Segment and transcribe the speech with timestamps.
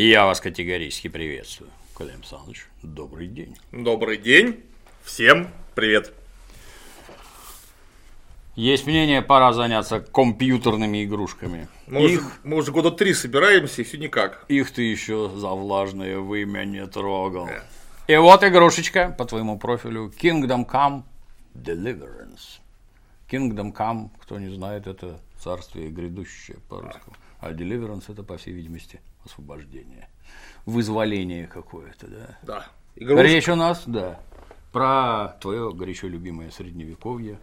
[0.00, 1.72] Я вас категорически приветствую.
[1.92, 3.56] Коля Александрович, добрый день.
[3.72, 4.62] Добрый день.
[5.02, 6.14] Всем привет.
[8.54, 11.66] Есть мнение, пора заняться компьютерными игрушками.
[11.88, 14.44] Мы, их, уже, мы уже года три собираемся, и все никак.
[14.46, 17.48] Их ты еще за влажное вымя не трогал.
[17.48, 17.62] Yeah.
[18.06, 21.02] И вот игрушечка по твоему профилю Kingdom Come
[21.54, 22.60] Deliverance.
[23.28, 27.00] Kingdom Come, кто не знает, это царствие грядущее по-русски.
[27.40, 30.08] А Deliverance это, по всей видимости, освобождение.
[30.66, 32.38] Вызволение какое-то, да?
[32.42, 32.66] Да.
[32.96, 33.22] Игрушка.
[33.22, 34.18] Речь у нас, да,
[34.72, 37.38] про твое горячо любимое средневековье,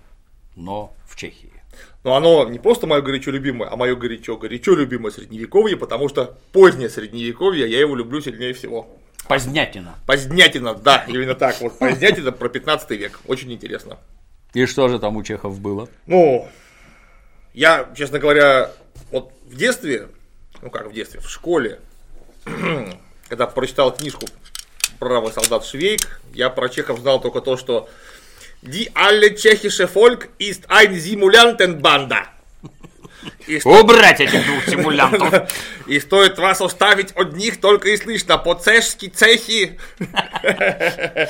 [0.56, 1.54] но в Чехии.
[2.04, 6.38] Но оно не просто мое горячо любимое, а мое горячо, горячо любимое средневековье, потому что
[6.52, 8.88] позднее средневековье, я его люблю сильнее всего.
[9.28, 9.96] Позднятина.
[10.06, 11.60] Позднятина, да, именно так.
[11.62, 13.20] Вот Позднятина про 15 век.
[13.26, 13.98] Очень интересно.
[14.54, 15.90] И что же там у чехов было?
[16.06, 16.48] Ну,
[17.54, 18.72] я, честно говоря,
[19.12, 20.10] вот в детстве,
[20.62, 21.80] ну как в детстве, в школе,
[23.30, 24.28] когда прочитал книжку
[25.00, 27.90] «Бравый солдат Швейк», я про чехов знал только то, что
[28.66, 32.24] Die alle tschechische Volk ist ein Simulantenbanda.
[33.48, 33.82] И что...
[33.82, 35.52] Убрать этих двух симулянтов.
[35.88, 39.80] И стоит вас оставить одних, только и слышно по-цешски цехи.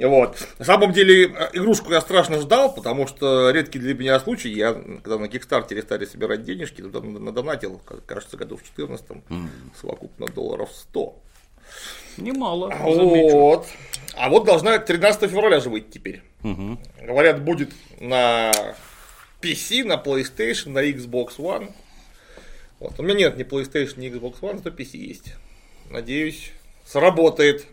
[0.00, 0.38] Вот.
[0.58, 4.48] На самом деле, игрушку я страшно ждал, потому что редкий для меня случай.
[4.48, 9.06] Я, когда на Кикстартере стали собирать денежки, надонатил, кажется, году в 14
[9.80, 11.22] совокупно долларов 100.
[12.16, 12.72] Немало.
[12.80, 13.66] Вот.
[14.16, 16.22] А вот должна 13 февраля же выйти теперь.
[16.42, 16.78] Угу.
[17.02, 18.52] Говорят, будет на
[19.40, 21.72] PC, на PlayStation, на Xbox One.
[22.78, 22.98] Вот.
[22.98, 25.34] У меня нет ни PlayStation, ни Xbox One, зато PC есть.
[25.88, 26.52] Надеюсь,
[26.84, 27.66] сработает.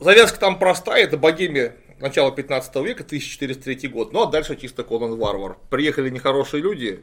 [0.00, 4.12] Завязка там простая, это богемия начала 15 века, 1403 год.
[4.12, 5.56] Ну а дальше чисто Конан Варвар.
[5.70, 7.02] Приехали нехорошие люди,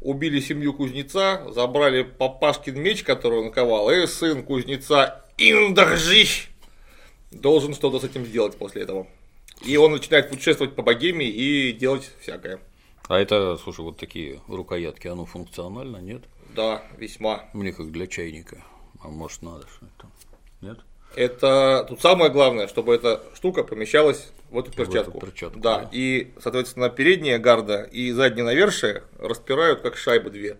[0.00, 6.48] убили семью кузнеца, забрали папашкин меч, который он ковал, и сын кузнеца Индахжищ
[7.30, 9.06] должен что-то с этим сделать после этого.
[9.64, 12.60] И он начинает путешествовать по богеме и делать всякое.
[13.08, 16.22] А это, слушай, вот такие рукоятки, оно функционально, нет?
[16.54, 17.48] Да, весьма.
[17.52, 18.62] Мне как для чайника.
[19.02, 20.06] А может надо что-то?
[20.60, 20.78] Нет?
[21.14, 25.12] Это тут самое главное, чтобы эта штука помещалась в эту перчатку.
[25.12, 25.80] В эту перчатку да.
[25.80, 25.88] да.
[25.92, 30.58] И, соответственно, передняя гарда и заднее навершие распирают как шайбы две.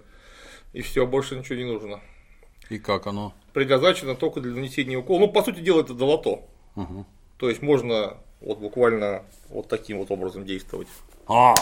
[0.73, 2.01] И все, больше ничего не нужно.
[2.69, 3.35] И как оно?
[3.53, 5.21] Предназначено только для нанесения укола.
[5.21, 6.43] Ну, по сути дела, это долото.
[6.77, 7.07] Угу.
[7.39, 10.89] То есть можно вот буквально вот таким вот образом действовать.
[11.27, 11.55] А,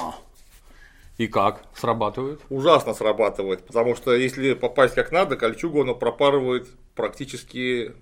[1.20, 2.41] и как срабатывает?
[2.48, 7.92] Ужасно срабатывает, потому что если попасть как надо, кольчугу оно пропарывает практически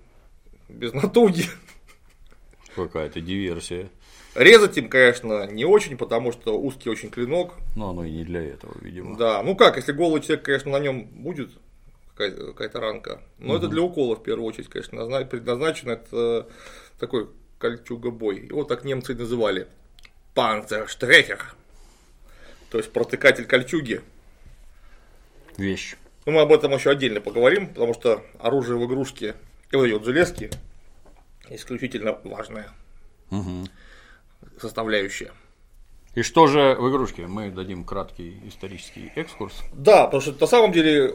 [0.69, 1.43] без натуги.
[2.75, 3.89] Какая-то диверсия.
[4.35, 7.55] Резать им, конечно, не очень, потому что узкий очень клинок.
[7.75, 9.17] Но оно и не для этого, видимо.
[9.17, 11.49] Да, ну как, если голый человек, конечно, на нем будет
[12.11, 13.21] какая-то, какая ранка.
[13.37, 13.57] Но угу.
[13.57, 15.91] это для укола в первую очередь, конечно, предназначено.
[15.91, 16.47] Это
[16.99, 17.27] такой
[17.59, 18.47] кольчугобой.
[18.47, 19.67] Его так немцы называли.
[20.33, 21.53] Панцерштрехер.
[22.71, 24.01] То есть протыкатель кольчуги.
[25.57, 25.95] Вещь.
[26.25, 29.35] Ну, мы об этом еще отдельно поговорим, потому что оружие в игрушке
[29.71, 30.49] и вот железки
[31.49, 32.71] исключительно важная
[33.29, 33.67] угу.
[34.59, 35.31] составляющая.
[36.15, 37.27] И что же в игрушке?
[37.27, 39.61] Мы дадим краткий исторический экскурс.
[39.73, 41.13] Да, потому что на самом деле,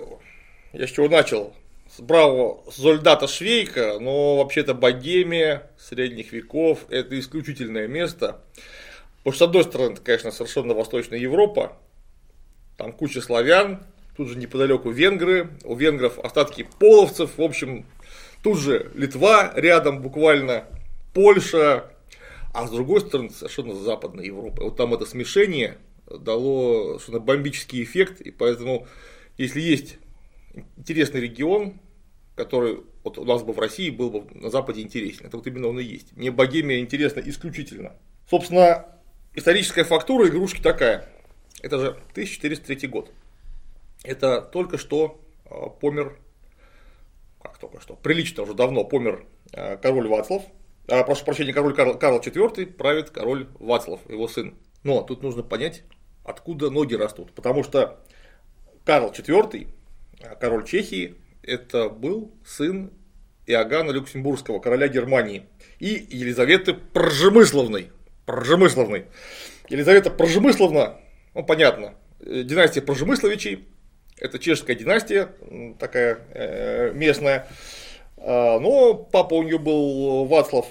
[0.72, 1.54] я с чего начал,
[1.97, 8.43] с бравого Зольдата Швейка, но вообще-то Богемия средних веков– это исключительное место.
[9.19, 11.77] Потому что, с одной стороны, это, конечно, совершенно Восточная Европа,
[12.77, 13.84] там куча славян,
[14.16, 17.87] тут же неподалеку венгры, у венгров остатки половцев, в общем,
[18.43, 20.65] тут же Литва рядом буквально,
[21.12, 21.93] Польша,
[22.53, 24.65] а с другой стороны, совершенно Западная Европа.
[24.65, 28.88] Вот там это смешение дало совершенно бомбический эффект, и поэтому,
[29.38, 29.99] если есть
[30.77, 31.81] интересный регион,
[32.34, 35.27] который вот у нас бы в России был бы на Западе интересен.
[35.27, 36.17] Это вот именно он и есть.
[36.17, 37.93] Мне Богемия интересна исключительно.
[38.28, 38.87] Собственно,
[39.34, 41.09] историческая фактура игрушки такая.
[41.63, 43.13] Это же 1403 год.
[44.03, 46.19] Это только что а, помер,
[47.41, 50.42] как только что, прилично уже давно помер а, король Вацлав.
[50.89, 54.54] А, прошу прощения, король Карл, Карл IV правит король Вацлав, его сын.
[54.83, 55.84] Но тут нужно понять,
[56.25, 57.33] откуда ноги растут.
[57.33, 58.04] Потому что
[58.84, 59.69] Карл IV,
[60.41, 62.91] король Чехии, это был сын
[63.46, 65.46] Иоганна Люксембургского, короля Германии,
[65.78, 67.91] и Елизаветы Пржемысловной.
[68.26, 69.06] Пржемысловной.
[69.68, 70.96] Елизавета Пржемысловна,
[71.34, 73.68] ну понятно, э, династия Пржемысловичей,
[74.18, 75.30] это чешская династия,
[75.78, 77.48] такая э, местная.
[78.16, 80.66] А, но папа у нее был Вацлав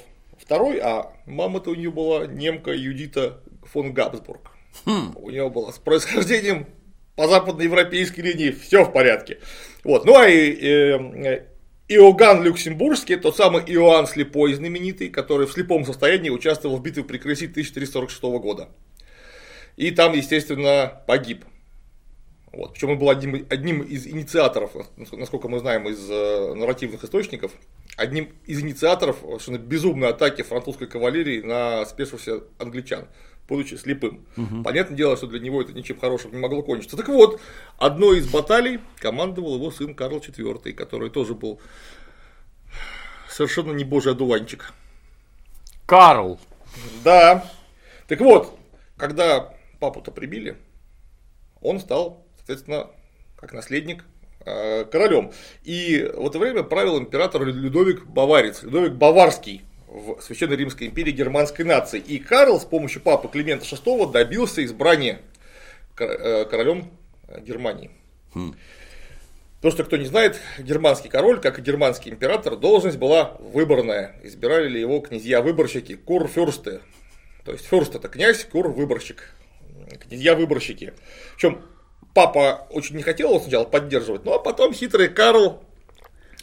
[0.47, 4.51] II, а мама-то у нее была немка Юдита фон Габсбург.
[4.85, 5.13] Хм.
[5.15, 6.67] У нее была с происхождением
[7.15, 9.39] по западноевропейской линии все в порядке.
[9.83, 10.06] Вот.
[10.06, 11.44] Ну а и, э,
[11.89, 17.18] Иоганн Люксембургский, тот самый Иоанн Слепой знаменитый, который в слепом состоянии участвовал в битве при
[17.18, 18.69] Крысе 1346 года.
[19.75, 21.45] И там, естественно, погиб.
[22.51, 22.74] Вот.
[22.74, 24.71] Причем он был одним, одним из инициаторов,
[25.12, 27.51] насколько мы знаем из э, нарративных источников,
[27.98, 33.07] одним из инициаторов совершенно безумной атаки французской кавалерии на спешившихся англичан,
[33.48, 34.25] будучи слепым.
[34.38, 34.63] Угу.
[34.63, 36.98] Понятное дело, что для него это ничем хорошим не могло кончиться.
[36.98, 37.40] Так вот,
[37.78, 41.60] одной из баталий командовал его сын Карл IV, который тоже был
[43.30, 44.74] совершенно не божий одуванчик.
[45.86, 46.40] Карл.
[47.04, 47.50] Да.
[48.07, 48.57] Так вот,
[48.98, 50.57] когда папу-то прибили,
[51.62, 52.88] он стал соответственно,
[53.38, 54.04] как наследник
[54.45, 55.31] э, королем.
[55.63, 59.63] И в это время правил император Людовик Баварец, Людовик Баварский
[59.94, 62.00] в Священной Римской империи германской нации.
[62.00, 65.22] И Карл с помощью папы Климента VI добился избрания
[66.00, 66.90] э, королем
[67.45, 67.92] Германии.
[68.34, 68.56] Хм.
[69.62, 74.16] То, что кто не знает, германский король, как и германский император, должность была выборная.
[74.24, 76.81] Избирали ли его князья-выборщики, курфюрсты.
[77.45, 79.30] То есть фюрст это князь, кур выборщик.
[80.01, 80.94] Князья-выборщики.
[81.36, 81.62] Причем
[82.16, 85.63] папа очень не хотел его сначала поддерживать, ну а потом хитрый Карл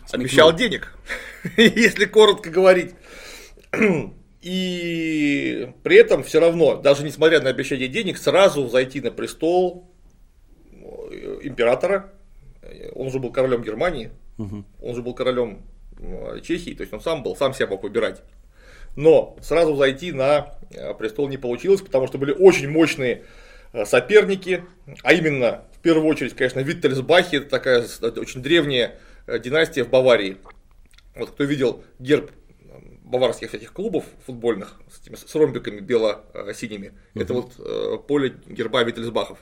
[0.06, 0.20] Смекнул.
[0.20, 0.94] обещал денег,
[1.56, 2.94] если коротко говорить.
[4.42, 9.90] И при этом все равно, даже несмотря на обещание денег, сразу зайти на престол
[10.72, 12.10] э, императора.
[12.94, 14.64] Он уже был королем Германии, угу.
[14.80, 15.62] он же был королем
[16.42, 18.22] Чехии, то есть он сам был, сам себя мог выбирать.
[18.96, 23.24] Но сразу зайти на э, престол не получилось, потому что были очень мощные
[23.72, 24.64] Э, соперники,
[25.02, 28.98] а именно, в первую очередь, конечно, Виттельсбахи, это такая очень древняя
[29.42, 30.38] династия в Баварии.
[31.14, 32.32] Вот кто видел герб
[33.10, 37.22] баварских этих клубов футбольных с, этими, с ромбиками бело-синими, угу.
[37.22, 39.38] это вот поле герба Виттельсбахов.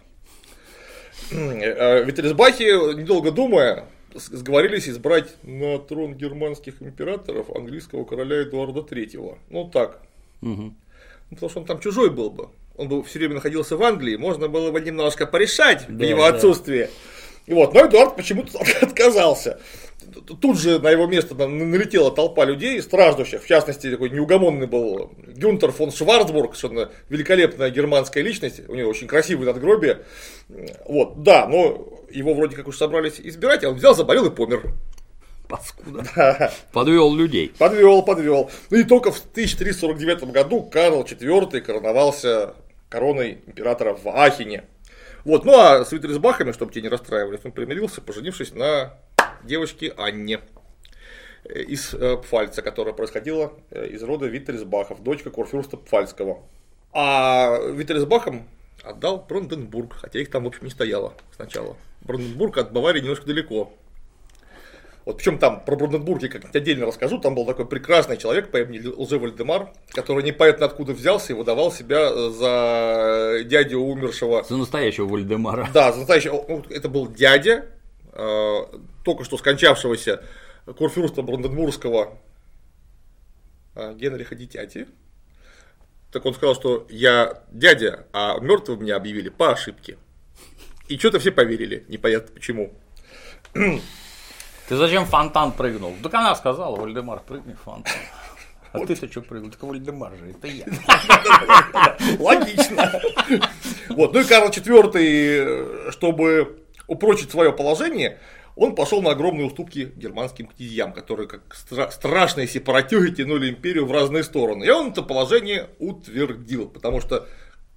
[1.31, 3.85] Виттельсбахи, недолго думая,
[4.15, 9.39] сговорились избрать на трон германских императоров английского короля Эдуарда III.
[9.51, 10.03] Ну так.
[10.43, 10.75] Угу.
[11.31, 12.49] Потому что он там чужой был бы
[12.79, 16.23] он бы все время находился в Англии, можно было бы немножко порешать да, в его
[16.23, 16.29] да.
[16.29, 16.89] отсутствие.
[17.47, 19.61] И вот, но Эдуард почему-то отказался.
[20.23, 25.73] Тут же на его место налетела толпа людей, страждущих, в частности, такой неугомонный был Гюнтер
[25.73, 30.05] фон Шварцбург, совершенно великолепная германская личность, у него очень красивое надгробие.
[30.87, 34.73] Вот, да, но его вроде как уж собрались избирать, а он взял, заболел и помер.
[35.49, 36.05] Паскуда.
[36.15, 36.53] Да.
[36.73, 37.53] Подвел людей.
[37.59, 38.51] Подвел, подвел.
[38.71, 42.55] Ну и только в 1349 году Карл IV короновался
[42.89, 44.65] короной императора в Ахине.
[45.25, 48.95] Вот, ну а с Витрисбахами, чтобы те не расстраивались, он примирился, поженившись на
[49.45, 50.41] девочке Анне
[51.45, 56.43] э, из э, Пфальца, которая происходила э, из рода Виттерсбахов, дочка Курфюрста Пфальского.
[56.93, 58.49] А Виттерсбахам
[58.83, 61.77] отдал Бранденбург, хотя их там, в общем, не стояло сначала.
[62.03, 63.73] Бранденбург от Баварии немножко далеко.
[65.09, 67.19] Вот причем там про Бранденбург я как-нибудь отдельно расскажу.
[67.19, 71.73] Там был такой прекрасный человек по имени Лже Вальдемар, который непонятно откуда взялся и выдавал
[71.73, 74.45] себя за дядю умершего.
[74.45, 75.67] За настоящего Вальдемара.
[75.73, 76.63] Да, за настоящего.
[76.69, 77.65] Это был дядя,
[79.09, 80.23] только что скончавшегося
[80.77, 82.19] курфюрста Бранденбургского
[83.75, 84.87] э, Генриха Дитяти.
[86.13, 89.97] Так он сказал, что я дядя, а мертвым меня объявили по ошибке.
[90.89, 92.75] И что-то все поверили, непонятно почему.
[93.55, 95.95] Ты зачем фонтан прыгнул?
[96.03, 97.95] Так она сказала, Вальдемар, прыгни в фонтан.
[98.73, 99.51] А ты-то что прыгнул?
[99.51, 100.67] Так Вальдемар же, это я.
[102.19, 102.93] Логично.
[103.89, 108.19] Вот, ну и Карл IV, чтобы упрочить свое положение,
[108.59, 113.93] он пошел на огромные уступки германским князьям, которые как стра- страшные сепаратюги тянули империю в
[113.93, 114.65] разные стороны.
[114.65, 117.29] И он это положение утвердил, потому что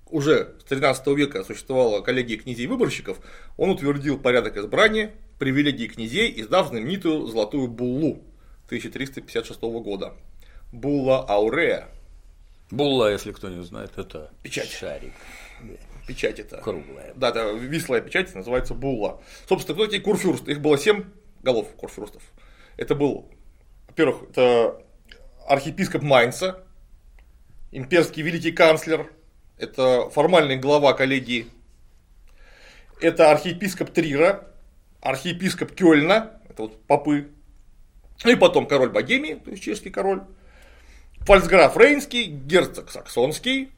[0.10, 3.20] уже с 13 века существовала коллегия князей-выборщиков,
[3.58, 8.24] он утвердил порядок избрания, привилегии князей, издав знаменитую золотую буллу
[8.66, 10.14] 1356 года.
[10.72, 11.90] Булла Аурея.
[12.72, 14.72] Булла, если кто не знает, это печать.
[14.72, 15.14] шарик.
[16.14, 16.58] Печать это.
[16.58, 17.14] Круглая.
[17.16, 19.22] Да, да, вислая печать называется булла.
[19.48, 20.46] Собственно, кто такие курфюрст?
[20.50, 21.06] Их было семь
[21.42, 22.22] голов курфюрстов.
[22.76, 23.30] Это был,
[23.88, 24.84] во-первых, это
[25.48, 26.66] архиепископ Майнца,
[27.72, 29.10] имперский великий канцлер,
[29.58, 31.48] это формальный глава коллегии,
[33.00, 34.48] это архиепископ Трира,
[35.00, 37.30] архиепископ Кёльна, это вот попы,
[38.26, 40.24] и потом король Богемии, то есть чешский король,
[41.20, 43.72] фальцграф Рейнский, герцог Саксонский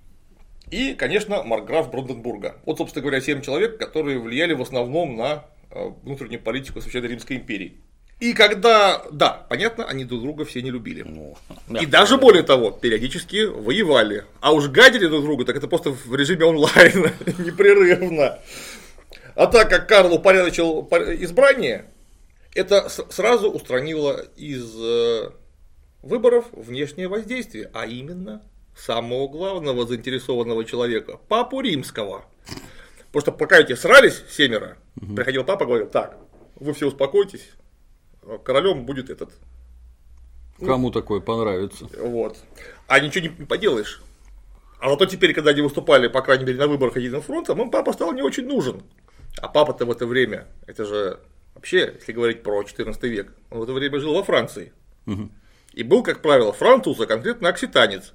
[0.73, 2.55] и, конечно, маркграф Бранденбурга.
[2.65, 7.37] Вот, собственно говоря, семь человек, которые влияли в основном на э, внутреннюю политику Священной Римской
[7.37, 7.81] империи.
[8.19, 11.03] И когда, да, понятно, они друг друга все не любили.
[11.03, 11.35] Ну,
[11.79, 14.25] и даже более того, периодически воевали.
[14.39, 18.39] А уж гадили друг друга, так это просто в режиме онлайн, непрерывно.
[19.35, 20.87] А так как Карл упорядочил
[21.19, 21.85] избрание,
[22.55, 25.31] это сразу устранило из э,
[26.01, 28.41] выборов внешнее воздействие, а именно
[28.75, 32.25] самого главного заинтересованного человека, папу римского.
[33.11, 35.15] Потому что пока эти срались семеро, угу.
[35.15, 36.17] приходил папа и говорил, так,
[36.55, 37.51] вы все успокойтесь,
[38.43, 39.31] королем будет этот.
[40.59, 41.87] Кому ну, такое понравится.
[41.99, 42.37] Вот.
[42.87, 44.01] А ничего не, не поделаешь.
[44.79, 47.93] А зато теперь, когда они выступали, по крайней мере, на выборах Единым фронтом, им папа
[47.93, 48.83] стал не очень нужен.
[49.41, 51.19] А папа-то в это время, это же
[51.55, 54.73] вообще, если говорить про 14 век, он в это время жил во Франции.
[55.05, 55.29] Угу.
[55.73, 58.13] И был, как правило, француз, а конкретно окситанец.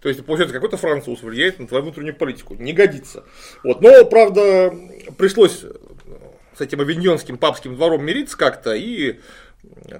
[0.00, 2.54] То есть, получается, какой-то француз влияет на твою внутреннюю политику.
[2.54, 3.24] Не годится.
[3.62, 3.82] Вот.
[3.82, 4.74] Но, правда,
[5.18, 5.64] пришлось
[6.56, 9.20] с этим авиньонским папским двором мириться как-то, и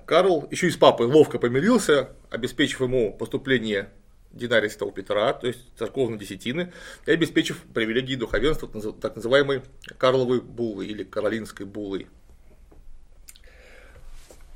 [0.06, 3.90] Карл еще и с папой ловко помирился, обеспечив ему поступление
[4.32, 6.72] динаристого Петра, то есть церковной десятины,
[7.04, 9.62] и обеспечив привилегии духовенства так называемой
[9.98, 12.06] Карловой буллы или Каролинской буллы.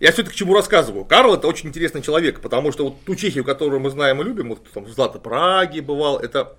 [0.01, 1.05] Я все это к чему рассказываю.
[1.05, 4.51] Карл это очень интересный человек, потому что вот ту Чехию, которую мы знаем и любим,
[4.51, 6.57] вот там Злата Праги бывал, это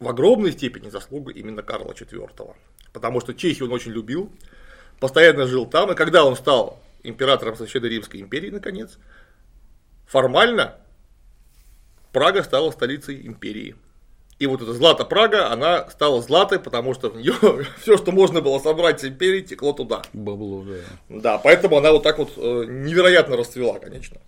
[0.00, 2.54] в огромной степени заслуга именно Карла IV.
[2.92, 4.32] Потому что Чехию он очень любил,
[4.98, 8.98] постоянно жил там, и когда он стал императором Священной Римской империи, наконец,
[10.06, 10.76] формально
[12.12, 13.76] Прага стала столицей империи.
[14.38, 17.34] И вот эта Злата Прага, она стала златой, потому что в нее
[17.80, 20.02] все, что можно было собрать с империи, текло туда.
[20.12, 20.74] Бабло, да.
[21.08, 24.20] Да, поэтому она вот так вот э, невероятно расцвела, конечно.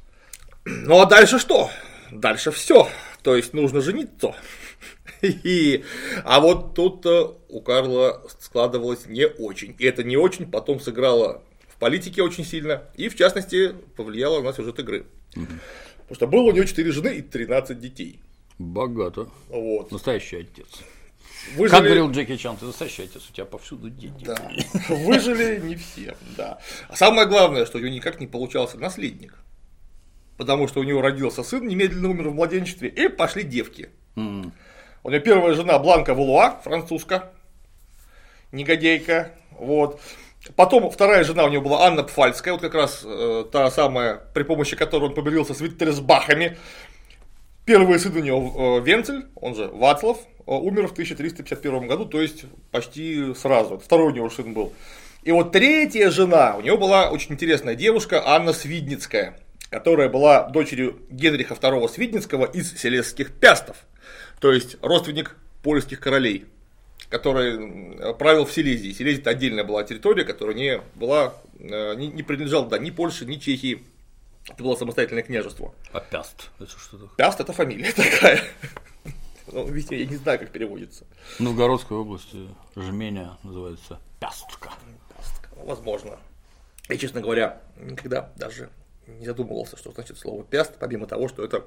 [0.65, 1.71] Ну а дальше что?
[2.11, 2.89] Дальше все.
[3.23, 4.35] То есть нужно жениться.
[5.23, 5.85] И,
[6.25, 9.75] а вот тут у Карла складывалось не очень.
[9.79, 12.85] И это не очень потом сыграло в политике очень сильно.
[12.95, 15.07] И в частности повлияло на сюжет игры.
[15.37, 15.47] Угу.
[15.99, 18.21] Потому что было у него 4 жены и 13 детей.
[18.59, 19.29] Богато.
[19.49, 19.93] Вот.
[19.93, 20.67] Настоящий отец.
[21.55, 21.71] Выжили...
[21.71, 24.25] Как говорил Джеки Чан, ты настоящий отец, у тебя повсюду дети.
[24.25, 24.51] Да.
[24.89, 26.59] Выжили не все, да.
[26.89, 29.35] А самое главное, что у него никак не получался наследник.
[30.37, 33.91] Потому что у него родился сын, немедленно умер в младенчестве, и пошли девки.
[34.15, 34.53] Mm.
[35.05, 37.33] У него первая жена Бланка Валуа, французка,
[38.53, 40.01] негодейка, вот.
[40.55, 44.45] Потом вторая жена у него была Анна Пфальская, вот как раз э, та самая, при
[44.45, 46.57] помощи которой он помирился с Виттерсбахами.
[47.69, 52.19] Первый сын у него э, Венцель, он же Вацлав, э, умер в 1351 году, то
[52.19, 53.79] есть почти сразу.
[53.79, 54.73] Второй у него сын был.
[55.23, 60.99] И вот третья жена, у него была очень интересная девушка Анна Свидницкая, которая была дочерью
[61.11, 63.77] Генриха II Свидницкого из Селесских Пястов,
[64.41, 66.47] то есть родственник польских королей
[67.11, 68.93] который правил в Силезии.
[68.93, 73.37] Силезия это отдельная была территория, которая не была, э, не, принадлежала да, ни Польше, ни
[73.37, 73.83] Чехии.
[74.49, 75.75] Это было самостоятельное княжество.
[75.93, 77.17] А Пяст это что такое?
[77.17, 78.43] Пяст это фамилия такая.
[79.51, 81.07] Ну, видите, я не знаю, как переводится.
[81.37, 84.71] В Новгородской области Жменя называется Пястка.
[85.17, 86.19] Пястка, ну, возможно.
[86.89, 88.71] Я, честно говоря, никогда даже
[89.07, 91.65] не задумывался, что значит слово пяст, помимо того, что это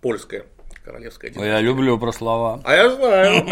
[0.00, 0.46] польское
[0.86, 1.52] королевская династия.
[1.52, 2.60] Я люблю про слова.
[2.64, 3.44] А я знаю.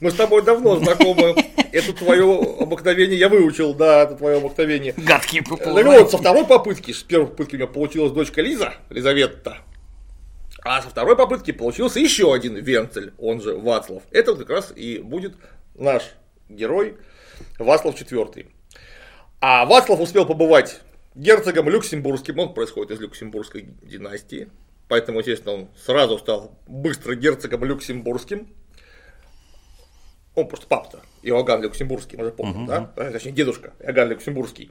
[0.00, 1.34] Мы с тобой давно знакомы.
[1.72, 4.94] Это твое обыкновение я выучил, да, это твое обыкновение.
[4.96, 9.58] Гадкий Так вот, со второй попытки, с первой попытки у меня получилась дочка Лиза, Лизаветта.
[10.64, 14.02] А со второй попытки получился еще один Венцель, он же Вацлав.
[14.10, 15.34] Это как раз и будет
[15.74, 16.14] наш
[16.48, 16.96] герой
[17.58, 18.46] Вацлав IV.
[19.40, 20.80] А Вацлав успел побывать
[21.14, 24.48] герцогом Люксембургским, он происходит из Люксембургской династии,
[24.92, 28.46] поэтому, естественно, он сразу стал быстро герцогом люксембургским.
[30.34, 32.90] Он просто папа-то, Иоганн Люксембургский, мы же помним, uh-huh.
[32.94, 33.10] да?
[33.10, 34.70] Точнее, дедушка Иоганн Люксембургский.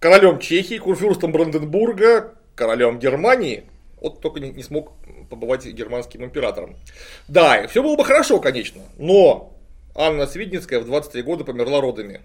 [0.00, 3.62] Королем Чехии, курфюрстом Бранденбурга, королем Германии,
[4.00, 4.94] вот только не, не смог
[5.30, 6.74] побывать германским императором.
[7.28, 9.56] Да, и все было бы хорошо, конечно, но
[9.94, 12.22] Анна Свидницкая в 23 года померла родами.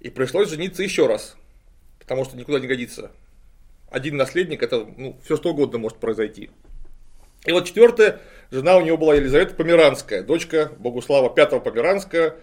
[0.00, 1.36] И пришлось жениться еще раз,
[1.98, 3.12] потому что никуда не годится
[3.90, 6.50] один наследник, это ну, все что угодно может произойти.
[7.44, 12.36] И вот четвертая жена у него была Елизавета Померанская, дочка Богуслава V Померанская,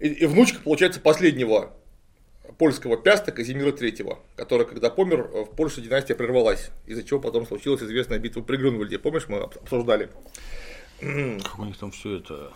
[0.00, 1.72] и, и внучка, получается, последнего
[2.56, 7.82] польского пяста Казимира III, который, когда помер, в Польше династия прервалась, из-за чего потом случилась
[7.82, 8.98] известная битва при Грюнвальде.
[8.98, 10.10] Помнишь, мы обсуждали?
[11.00, 12.52] Как у них там все это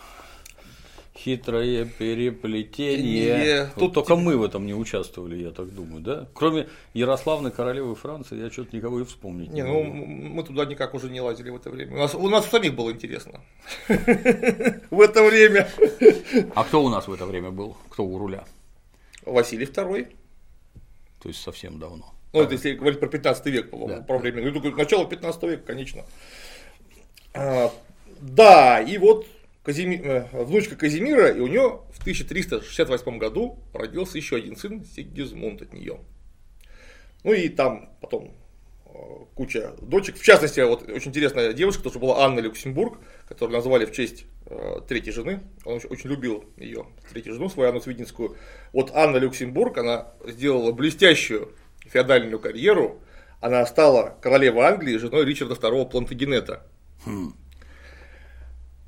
[1.24, 3.64] хитрое переплетение.
[3.64, 6.28] Вот Тут только мы в этом не участвовали, я так думаю, да?
[6.34, 10.94] Кроме Ярославны королевы Франции, я что-то никого и вспомнить не, не ну мы туда никак
[10.94, 11.94] уже не лазили в это время.
[11.94, 13.40] У нас, у нас самих было интересно.
[13.88, 15.68] В это время.
[16.54, 17.76] А кто у нас в это время был?
[17.88, 18.44] Кто у руля?
[19.24, 20.08] Василий II.
[21.22, 22.12] То есть совсем давно.
[22.32, 24.50] Ну, это если говорить про 15 век, по-моему, про время.
[24.50, 26.04] Ну, начало 15 века, конечно.
[27.34, 27.70] А,
[28.20, 29.26] да, и вот
[29.62, 30.00] Казими...
[30.02, 35.72] э, внучка Казимира, и у нее в 1368 году родился еще один сын Сигизмунд от
[35.72, 36.00] нее.
[37.22, 38.34] Ну и там потом
[38.86, 38.90] э,
[39.34, 40.16] куча дочек.
[40.16, 44.80] В частности, вот очень интересная девушка, тоже была Анна Люксембург, которую назвали в честь э,
[44.88, 45.40] третьей жены.
[45.64, 48.36] Он очень, очень любил ее, третью жену свою, Анну Свидинскую.
[48.72, 51.52] Вот Анна Люксембург, она сделала блестящую
[51.86, 53.00] феодальную карьеру.
[53.40, 56.66] Она стала королевой Англии, женой Ричарда II Плантагенета.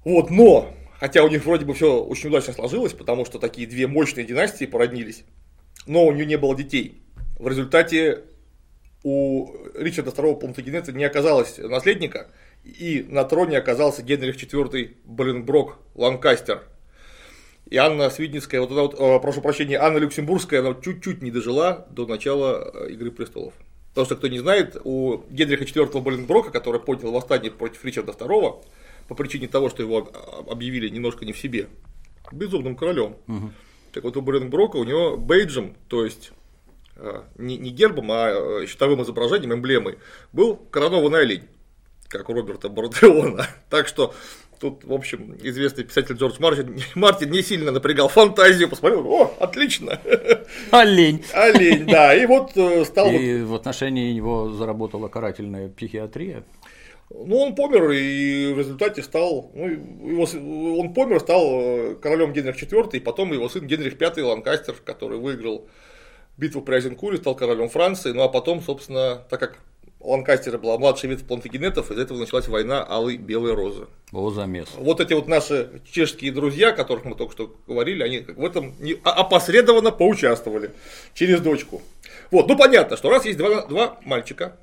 [0.04, 3.86] Вот, но, хотя у них вроде бы все очень удачно сложилось, потому что такие две
[3.86, 5.24] мощные династии породнились,
[5.86, 7.02] но у нее не было детей.
[7.38, 8.24] В результате
[9.02, 12.28] у Ричарда II Плантагенета не оказалось наследника,
[12.64, 16.62] и на троне оказался Генрих IV Боленброк Ланкастер.
[17.66, 21.86] И Анна Свидницкая, вот, эта вот, э, прошу прощения, Анна Люксембургская, она чуть-чуть не дожила
[21.90, 23.54] до начала э, Игры престолов.
[23.90, 28.62] Потому что, кто не знает, у Генриха IV Боленброка, который поднял восстание против Ричарда II,
[29.08, 30.10] по причине того, что его
[30.48, 31.68] объявили немножко не в себе,
[32.32, 33.16] безумным королем.
[33.26, 33.52] Мгм.
[33.92, 36.32] Так вот у Боленброка у него бейджем, то есть
[36.96, 39.98] э, не, не гербом, а э, щитовым изображением, эмблемой,
[40.32, 41.44] был коронованный олень,
[42.08, 43.46] как у Роберта Бардеона.
[43.70, 44.12] Так что
[44.58, 50.00] тут, в общем, известный писатель Джордж Мартин, Мартин не сильно напрягал фантазию, посмотрел, о, отлично,
[50.70, 51.24] Олень.
[51.32, 56.44] олень, да, и вот э, стал вот И в отношении него заработала карательная психиатрия.
[57.10, 62.60] Ну, он помер и в результате стал, ну, его, он помер, стал э, королем Генрих
[62.60, 65.68] IV, и потом его сын Генрих V Ланкастер, который выиграл
[66.36, 69.58] битву при Азенкуре, стал королем Франции, ну а потом, собственно, так как
[70.00, 73.86] Ланкастера была младшая ветвь плантагенетов, из этого началась война Алой Белой Розы.
[74.12, 74.68] О, замес.
[74.76, 78.74] Вот эти вот наши чешские друзья, о которых мы только что говорили, они в этом
[79.02, 80.72] а- опосредованно поучаствовали
[81.14, 81.80] через дочку.
[82.30, 84.56] Вот, ну понятно, что раз есть два, два мальчика,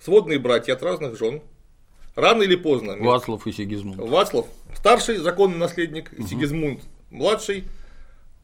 [0.00, 1.42] сводные братья от разных жен,
[2.16, 3.98] рано или поздно Вацлав и Сигизмунд.
[3.98, 6.80] Вацлав, старший законный наследник, Сигизмунд,
[7.10, 7.64] младший,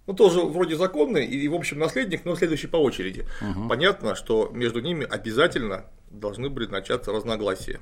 [0.07, 3.27] ну тоже вроде законный и, в общем, наследник, но следующий по очереди.
[3.68, 7.81] Понятно, что между ними обязательно должны были начаться разногласия.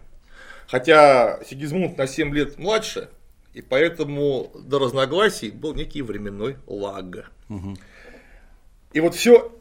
[0.67, 3.11] Хотя Сигизмунд на 7 лет младше,
[3.53, 7.31] и поэтому до разногласий был некий временной лаг.
[8.93, 9.53] И вот все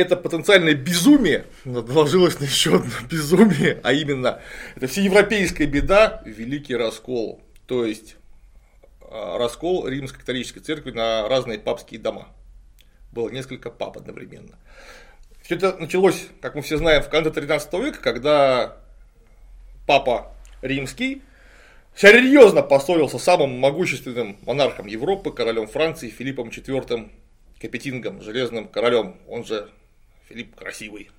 [0.00, 4.40] это потенциальное безумие наложилось на еще одно безумие, а именно
[4.76, 7.42] это всеевропейская беда, великий раскол.
[7.66, 8.16] То есть
[9.00, 12.28] а, раскол римской католической церкви на разные папские дома.
[13.12, 14.58] Было несколько пап одновременно.
[15.42, 18.76] Все это началось, как мы все знаем, в конце 13 века, когда
[19.86, 21.22] папа римский
[21.96, 27.10] серьезно поссорился с самым могущественным монархом Европы, королем Франции Филиппом IV
[27.60, 29.70] Капетингом, железным королем, он же
[30.28, 31.10] Филипп Красивый.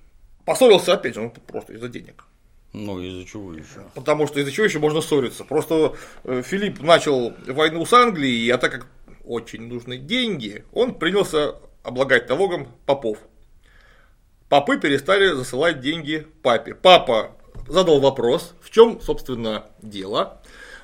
[0.44, 2.24] Поссорился, опять же, ну, просто из-за денег.
[2.72, 3.84] Ну, из-за чего еще?
[3.94, 5.44] Потому что из-за чего еще можно ссориться?
[5.44, 8.86] Просто э, Филипп начал войну с Англией, а так как
[9.24, 13.18] очень нужны деньги, он принялся облагать налогом попов.
[14.48, 16.74] Попы перестали засылать деньги папе.
[16.74, 20.40] Папа задал вопрос, в чем, собственно, дело,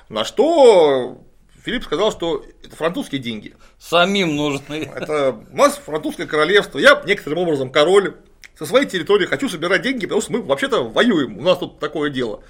[0.09, 1.21] на что
[1.67, 3.53] Филипп сказал, что это французские деньги.
[3.77, 4.89] Самим нужны.
[4.95, 8.15] Это у нас французское королевство, я некоторым образом король,
[8.57, 12.09] со своей территории хочу собирать деньги, потому что мы вообще-то воюем, у нас тут такое
[12.09, 12.41] дело.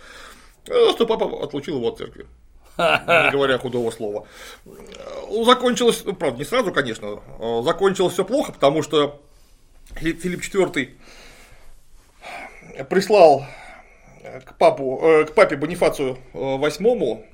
[0.68, 2.28] Э, Что папа отлучил его от церкви.
[2.78, 4.28] Не говоря худого слова.
[4.68, 9.20] Э, Закончилось, ну, правда, не сразу, конечно, э, закончилось все плохо, потому что
[9.96, 10.90] Фи- Филипп IV
[12.88, 13.48] прислал
[14.46, 17.26] к, папу, к папе Бонифацию VIII,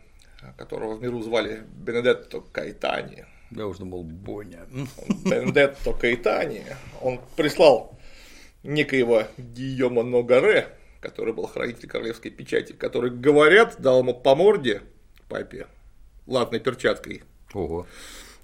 [0.58, 4.66] которого в миру звали Бенедетто Кайтани, Я уже думал, Боня.
[5.26, 6.64] Бендетто Кайтани,
[7.02, 7.98] он прислал
[8.64, 10.68] некоего Гийома Ногаре,
[11.02, 14.82] который был хранитель королевской печати, который, говорят, дал ему по морде
[15.30, 15.68] папе
[16.28, 17.86] латной перчаткой, Ого.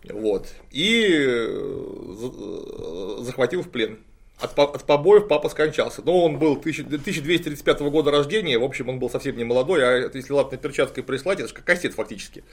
[0.09, 3.99] вот, и э, за- захватил в плен.
[4.39, 6.01] От, от побоев папа скончался.
[6.03, 10.09] Но он был 1000 1235 года рождения, в общем, он был совсем не молодой, а
[10.13, 12.43] если латной перчаткой прислать, это же как кассет фактически.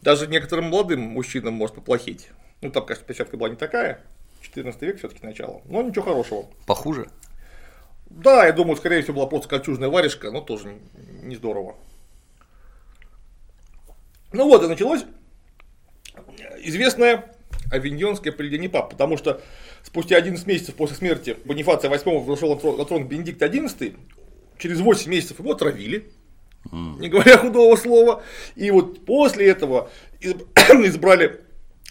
[0.00, 2.28] Даже некоторым молодым мужчинам может поплохеть.
[2.60, 4.02] Ну, там, конечно, перчатка была не такая,
[4.42, 6.46] 14 век все-таки начало, но ничего хорошего.
[6.66, 7.08] Похуже?
[8.10, 10.76] Да, я думаю, скорее всего, была просто кольчужная варежка, но тоже
[11.22, 11.76] не здорово.
[14.32, 15.04] Ну вот, и началось
[16.58, 17.31] известное
[17.72, 19.40] авиньонское поведение пап, потому что
[19.82, 23.96] спустя 11 месяцев после смерти Бонифация VIII вышел на трон, Бенедикт XI,
[24.58, 26.10] через 8 месяцев его отравили,
[26.70, 28.22] не говоря худого слова,
[28.54, 30.46] и вот после этого изб-
[30.86, 31.40] избрали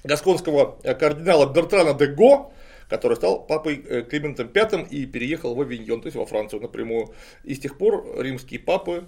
[0.03, 2.53] гасконского э, кардинала Бертрана де Го,
[2.89, 7.13] который стал папой э, Климентом V и переехал в Авиньон, то есть во Францию напрямую.
[7.43, 9.05] И с тех пор римские папы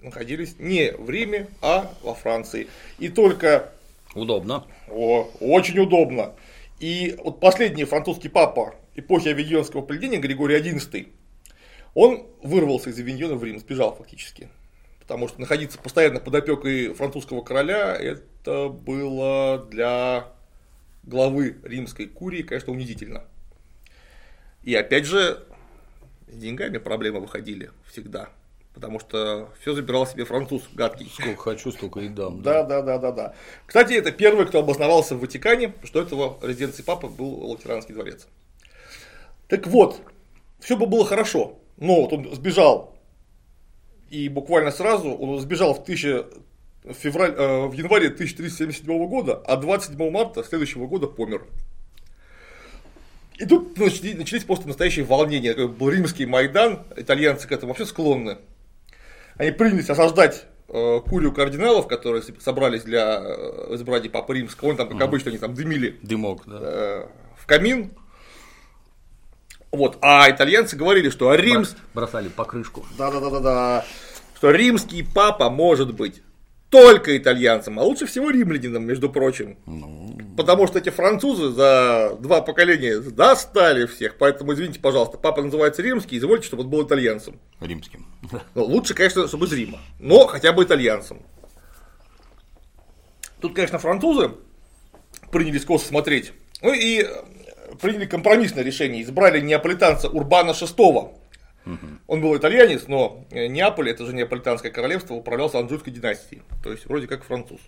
[0.00, 2.68] находились не в Риме, а во Франции.
[2.98, 3.72] И только...
[4.14, 4.66] Удобно.
[4.88, 6.34] О, очень удобно.
[6.80, 11.08] И вот последний французский папа эпохи авиньонского поведения, Григорий XI,
[11.94, 14.48] он вырвался из Авиньона в Рим, сбежал фактически.
[15.00, 20.28] Потому что находиться постоянно под опекой французского короля, это было для
[21.02, 23.24] главы римской курии, конечно, унизительно.
[24.62, 25.44] И опять же,
[26.28, 28.28] с деньгами проблемы выходили всегда.
[28.78, 31.10] Потому что все забирал себе француз гадкий.
[31.12, 32.42] Сколько хочу, столько и дам.
[32.42, 33.34] Да, да, да, да, да.
[33.66, 38.28] Кстати, это первый, кто обосновался в Ватикане, что этого резиденции папы был Латеранский дворец.
[39.48, 40.00] Так вот,
[40.60, 41.58] все бы было хорошо.
[41.76, 42.94] Но вот он сбежал.
[44.10, 46.28] И буквально сразу он сбежал в, 1000,
[46.84, 51.44] в, февраль, э, в январе 1377 года, а 27 марта следующего года помер.
[53.38, 55.66] И тут начались, начались просто настоящие волнения.
[55.66, 58.38] Был римский Майдан, итальянцы к этому вообще склонны
[59.38, 64.70] они принялись осаждать э, курию кардиналов, которые собрались для э, избрания Папы Римского.
[64.70, 66.58] Он там, как обычно, они там дымили Дымок, да.
[66.60, 67.92] э, в камин.
[69.70, 69.98] Вот.
[70.02, 71.76] А итальянцы говорили, что Римс...
[71.94, 72.84] Бросали покрышку.
[72.96, 73.84] Да-да-да-да.
[74.34, 76.22] Что римский папа может быть
[76.70, 79.56] только итальянцам, а лучше всего римлянином, между прочим.
[79.66, 80.18] Ну...
[80.36, 84.18] Потому что эти французы за два поколения достали всех.
[84.18, 87.40] Поэтому, извините, пожалуйста, папа называется римский, извольте, чтобы он был итальянцем.
[87.60, 88.06] Римским.
[88.54, 91.22] Ну, лучше, конечно, чтобы из Рима, но хотя бы итальянцем.
[93.40, 94.32] Тут, конечно, французы
[95.30, 96.32] принялись косо смотреть.
[96.60, 97.06] Ну и
[97.80, 99.02] приняли компромиссное решение.
[99.02, 101.12] Избрали неаполитанца Урбана VI
[102.06, 106.42] он был итальянец, но э, Неаполь, это же неаполитанское королевство, управлялся Анжуйской династией.
[106.62, 107.60] То есть вроде как француз.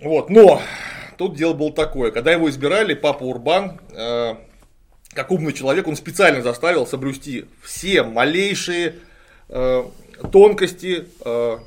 [0.00, 0.60] Вот, но
[1.16, 2.10] тут дело было такое.
[2.10, 4.34] Когда его избирали, папа Урбан, э,
[5.10, 8.96] как умный человек, он специально заставил соблюсти все малейшие
[9.48, 9.84] э,
[10.30, 11.58] тонкости э,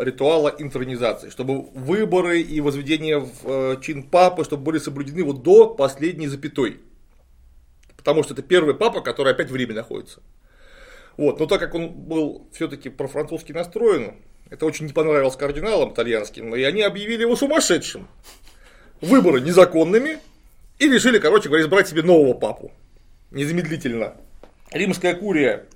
[0.00, 5.68] ритуала интронизации, чтобы выборы и возведение в э, чин папы, чтобы были соблюдены вот до
[5.68, 6.78] последней запятой.
[8.06, 10.22] Потому что это первый папа, который опять в Риме находится.
[11.16, 11.40] Вот.
[11.40, 14.14] Но так как он был все-таки профранцузски настроен,
[14.48, 18.06] это очень не понравилось кардиналам итальянским, и они объявили его сумасшедшим.
[19.00, 20.18] Выборы незаконными,
[20.78, 22.70] и решили, короче говоря, избрать себе нового папу.
[23.32, 24.14] Незамедлительно.
[24.70, 25.66] Римская курия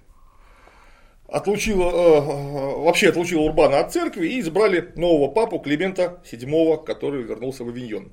[1.27, 7.64] отлучила, э, вообще отлучила Урбана от церкви и избрали нового папу Климента VII, который вернулся
[7.64, 8.12] в Авиньон.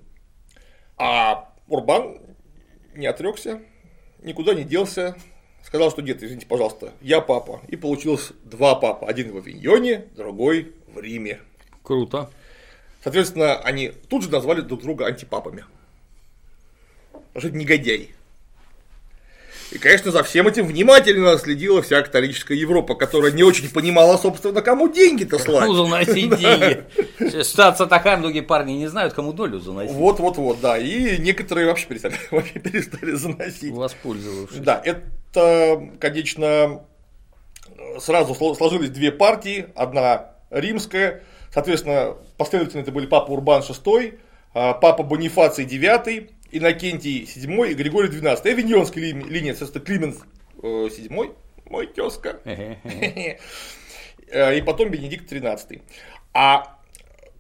[0.98, 2.18] А Урбан
[2.96, 3.62] не отрекся,
[4.22, 5.16] никуда не делся,
[5.64, 7.62] сказал, что нет, извините, пожалуйста, я папа.
[7.68, 9.08] И получилось два папа.
[9.08, 11.40] Один в Авиньоне, другой в Риме.
[11.84, 12.30] Круто.
[13.04, 15.66] Соответственно, они тут же назвали друг друга антипапами.
[17.12, 18.16] Потому что это негодяй.
[19.72, 24.62] И, конечно, за всем этим внимательно следила вся католическая Европа, которая не очень понимала, собственно,
[24.62, 25.62] кому деньги-то слать.
[25.62, 26.84] Кому заносить деньги.
[27.44, 29.94] Ситуация такая, многие парни не знают, кому долю заносить.
[29.94, 30.78] Вот-вот-вот, да.
[30.78, 33.74] И некоторые вообще перестали, вообще перестали заносить.
[33.74, 34.60] Воспользовавшись.
[34.60, 36.84] Да, это, конечно,
[38.00, 39.68] сразу сложились две партии.
[39.76, 44.18] Одна римская, соответственно, последовательно это были папа Урбан VI,
[44.54, 48.50] а, папа Бонифаций IX, Иннокентий VII и Григорий XII.
[48.50, 50.18] Авиньонская ли, линия, соответственно, Климент
[50.62, 51.36] VII,
[51.70, 52.40] мой тезка.
[52.46, 52.88] Э,
[54.58, 55.82] и потом Бенедикт XIII.
[56.34, 56.78] А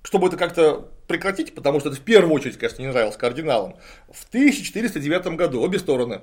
[0.03, 3.75] чтобы это как-то прекратить, потому что это в первую очередь, конечно, не нравилось кардиналам,
[4.09, 6.21] в 1409 году обе стороны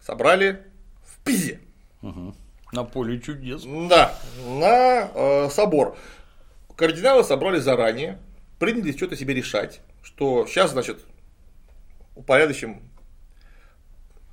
[0.00, 0.62] собрали
[1.04, 1.60] в Пизе.
[2.02, 2.34] Угу.
[2.72, 3.64] На поле чудес.
[3.64, 4.14] Да,
[4.46, 5.96] на э, собор.
[6.74, 8.18] Кардиналы собрали заранее,
[8.58, 11.04] приняли что-то себе решать, что сейчас, значит,
[12.14, 12.82] упорядочим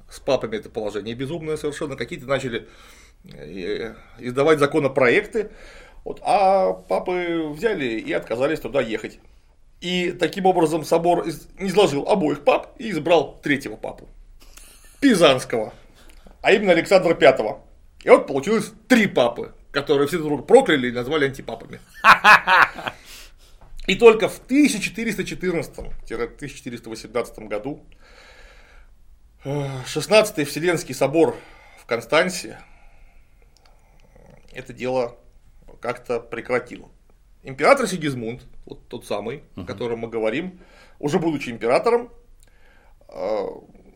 [0.10, 1.96] с папами это положение безумное совершенно.
[1.96, 2.68] Какие-то начали
[3.26, 5.52] э, издавать законопроекты,
[6.04, 9.20] вот, а папы взяли и отказались туда ехать.
[9.82, 11.26] И таким образом собор
[11.58, 14.10] изложил обоих пап и избрал третьего папу.
[15.00, 15.74] Пизанского.
[16.42, 17.62] А именно Александра Пятого.
[18.04, 21.80] И вот получилось три папы, которые все друг прокляли и назвали антипапами.
[23.90, 27.84] И только в 1414-1418 году
[29.44, 31.36] 16-й Вселенский собор
[31.80, 32.56] в Констанции
[34.52, 35.18] это дело
[35.82, 36.92] как-то прекратил.
[37.42, 40.60] Император Сигизмунд, вот тот самый, о котором мы говорим,
[41.00, 42.12] уже будучи императором,
[43.08, 43.48] э,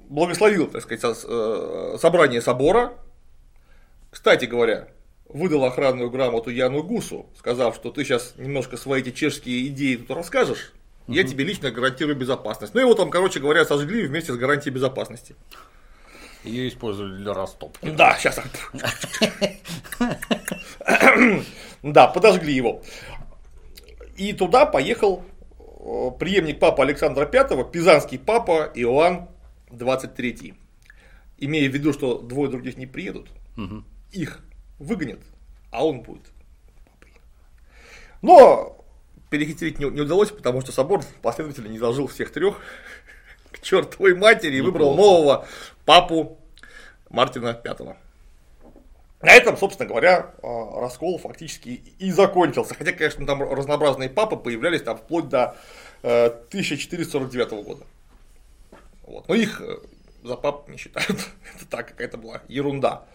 [0.10, 2.97] благословил, так сказать, э, собрание собора.
[4.10, 4.88] Кстати говоря,
[5.34, 10.12] выдал охранную грамоту Яну Гусу, сказав, что ты сейчас немножко свои эти чешские идеи тут
[10.12, 10.72] расскажешь,
[11.08, 11.15] угу.
[11.15, 12.74] я тебе лично гарантирую безопасность.
[12.74, 15.36] Ну его там, короче говоря, сожгли вместе с гарантией безопасности.
[16.43, 17.89] Ее использовали для растопки.
[17.89, 18.39] Да, сейчас.
[21.82, 22.82] Да, подожгли его.
[24.15, 25.24] И туда поехал
[25.60, 29.28] э, преемник папы Александра V, пизанский папа Иоанн
[29.72, 30.54] 23.
[31.39, 33.28] Имея в виду, что двое других не приедут,
[34.12, 34.39] их
[34.84, 35.19] выгонят,
[35.72, 36.24] а он будет
[36.86, 37.13] папой.
[38.22, 38.86] Но
[39.30, 42.60] перехитрить не, не удалось, потому что собор последовательно не заложил всех трех
[43.52, 45.48] к чертовой матери и выбрал нового
[45.86, 46.39] папу
[47.10, 47.96] Мартина V.
[49.22, 52.76] На этом, собственно говоря, а, раскол фактически и закончился.
[52.76, 55.56] Хотя, конечно, там разнообразные папы появлялись там вплоть до
[56.02, 57.86] 1449 э, года.
[59.04, 59.28] Вот.
[59.30, 59.78] Но их э,
[60.24, 61.10] за пап не считают.
[61.56, 63.06] Это так, какая-то была ерунда.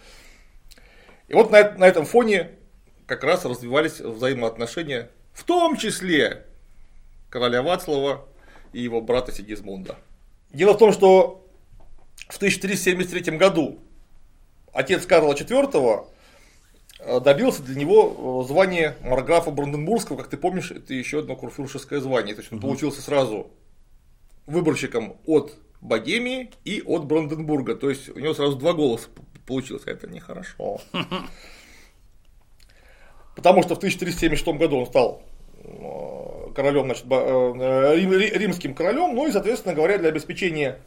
[1.28, 2.50] И вот на, на этом фоне
[3.06, 6.46] как раз развивались взаимоотношения, в том числе
[7.30, 8.26] короля Вацлава
[8.72, 9.96] и его брата Сигизмунда.
[10.50, 11.46] Дело в том, что
[12.28, 13.78] в 1373 году
[14.72, 16.06] отец Карла IV
[17.00, 22.00] э, добился для него э, звания марграфа Бранденбургского, как ты помнишь, это еще одно курфюршеское
[22.00, 22.34] звание.
[22.34, 22.68] То есть он угу.
[22.68, 23.50] получился сразу
[24.46, 27.74] выборщиком от Богемии и от Бранденбурга.
[27.74, 29.08] То есть у него сразу два голоса
[29.48, 29.82] получилось.
[29.86, 30.80] А это нехорошо.
[33.34, 35.22] Потому что в 1376 году он стал
[35.64, 37.04] э, королем, значит,
[38.36, 40.78] римским королем, ну и, соответственно говоря, для обеспечения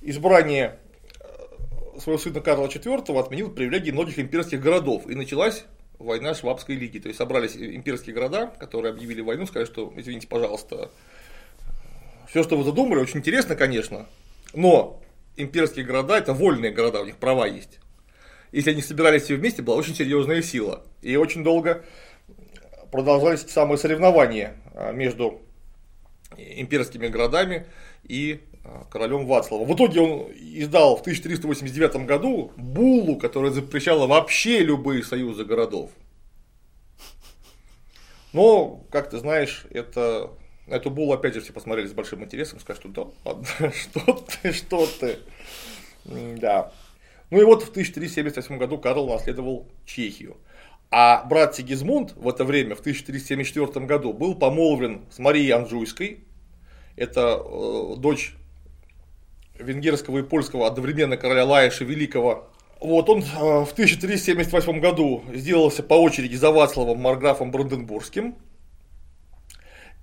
[0.00, 0.78] избрания
[2.00, 5.64] своего сына Карла IV отменил привилегии многих имперских городов, и началась
[5.98, 6.98] война Швабской лиги.
[6.98, 10.90] То есть собрались имперские города, которые объявили войну, сказали, что, извините, пожалуйста,
[12.28, 14.06] все, что вы задумали, очень интересно, конечно,
[14.54, 15.00] но
[15.36, 17.78] имперские города это вольные города, у них права есть.
[18.52, 20.84] Если они собирались все вместе, была очень серьезная сила.
[21.02, 21.84] И очень долго
[22.90, 25.40] продолжались самые соревнования а, между
[26.36, 27.66] имперскими городами
[28.02, 29.66] и а, королем Вацлавом.
[29.66, 35.90] В итоге он издал в 1389 году буллу, которая запрещала вообще любые союзы городов.
[38.32, 40.30] Но, как ты знаешь, это,
[40.70, 43.36] эту буллу опять же все посмотрели с большим интересом, что да,
[43.72, 45.18] что ты, что ты.
[46.04, 46.72] Да.
[47.30, 50.36] Ну и вот в 1378 году Карл наследовал Чехию.
[50.90, 56.24] А брат Сигизмунд в это время, в 1374 году, был помолвлен с Марией Анжуйской.
[56.96, 58.34] Это э, дочь
[59.56, 62.48] венгерского и польского одновременно короля Лаиша Великого.
[62.80, 68.34] Вот он э, в 1378 году сделался по очереди за Вацлавом Марграфом Бранденбургским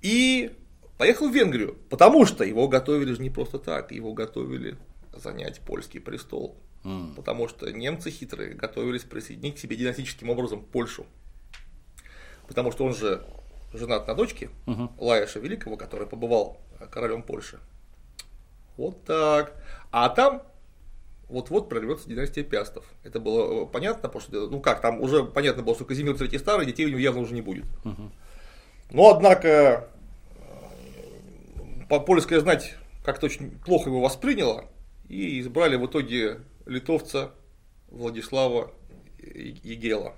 [0.01, 0.55] и
[0.97, 4.77] поехал в Венгрию, потому что его готовили же не просто так, его готовили
[5.13, 6.57] занять польский престол.
[6.83, 7.15] Mm.
[7.15, 11.05] Потому что немцы хитрые готовились присоединить к себе династическим образом Польшу.
[12.47, 13.25] Потому что он же
[13.73, 14.91] женат на дочке uh-huh.
[14.97, 17.59] Лаиша Великого, который побывал королем Польши.
[18.77, 19.53] Вот так.
[19.91, 20.43] А там
[21.27, 22.85] вот-вот прорвется династия Пястов.
[23.03, 26.39] Это было э, понятно, потому что, ну как, там уже понятно было, что Казимир III
[26.39, 27.65] старый, детей у него явно уже не будет.
[27.83, 28.11] Угу.
[28.91, 29.89] Но, однако,
[31.89, 34.65] э, польская знать как-то очень плохо его восприняла,
[35.07, 37.31] и избрали в итоге литовца
[37.87, 38.71] Владислава
[39.17, 40.13] Егела.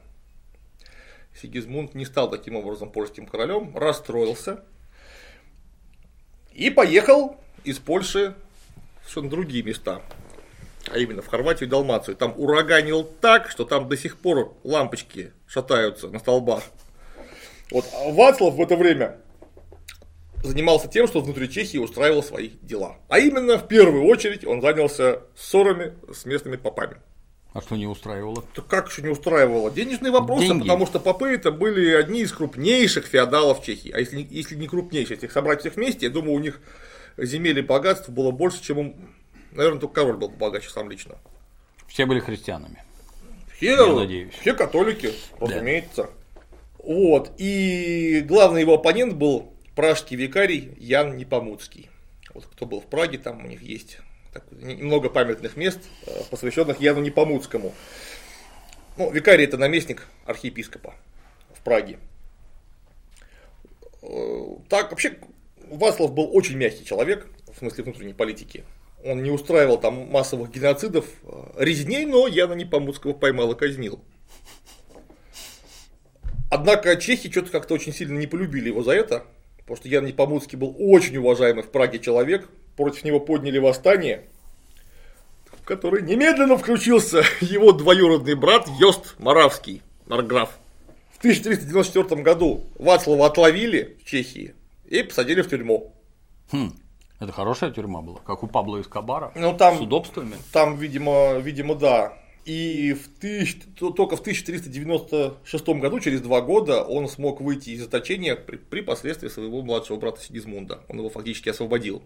[1.39, 4.63] Сигизмунд не стал таким образом польским королем, расстроился
[6.51, 8.35] и поехал из Польши
[9.01, 10.01] совершенно другие места,
[10.91, 12.15] а именно в Хорватию и Далмацию.
[12.15, 16.63] Там ураганил так, что там до сих пор лампочки шатаются на столбах.
[17.71, 19.17] Вот а Вацлав в это время
[20.43, 22.97] занимался тем, что внутри Чехии устраивал свои дела.
[23.09, 26.97] А именно, в первую очередь, он занялся ссорами с местными попами.
[27.51, 28.43] А что не устраивало?
[28.53, 29.71] То как еще не устраивало?
[29.71, 30.61] Денежные вопросы, Деньги.
[30.61, 33.91] потому что попы это были одни из крупнейших феодалов Чехии.
[33.91, 36.61] А если, если не крупнейших, если их собрать всех вместе, я думаю, у них
[37.17, 38.95] земель и богатств было больше, чем у...
[39.51, 41.15] Наверное, только король был богаче сам лично.
[41.87, 42.83] Все были христианами.
[43.55, 44.33] Все, я надеюсь.
[44.39, 46.03] все католики, разумеется.
[46.03, 46.09] Да.
[46.79, 47.31] Вот.
[47.37, 51.89] И главный его оппонент был пражский викарий Ян Непомуцкий.
[52.33, 53.99] Вот кто был в Праге, там у них есть
[54.51, 57.73] много памятных мест, э, посвященных Яну Непомуцкому.
[58.97, 60.93] Ну, викарий это наместник архиепископа
[61.53, 61.99] в Праге.
[64.01, 65.17] Э, так, вообще,
[65.69, 68.63] Васлов был очень мягкий человек, в смысле внутренней политики.
[69.03, 73.99] Он не устраивал там массовых геноцидов, э, резней, но Яна Непомуцкого поймал и казнил.
[76.49, 79.25] Однако чехи что-то как-то очень сильно не полюбили его за это,
[79.57, 84.25] потому что Ян Непомуцкий был очень уважаемый в Праге человек, против него подняли восстание,
[85.45, 90.57] в которое немедленно включился его двоюродный брат Йост Моравский, Марграф.
[91.11, 95.93] В 1394 году Вацлава отловили в Чехии, и посадили в тюрьму.
[96.51, 96.73] Хм.
[97.19, 100.35] Это хорошая тюрьма была, как у Пабло Эскобара, ну, там, с удобствами.
[100.53, 102.13] Там, видимо, видимо, да.
[102.49, 108.35] И в тысяч, только в 1396 году, через два года, он смог выйти из заточения
[108.35, 110.79] при, при последствии своего младшего брата Сигизмунда.
[110.87, 112.01] Он его фактически освободил.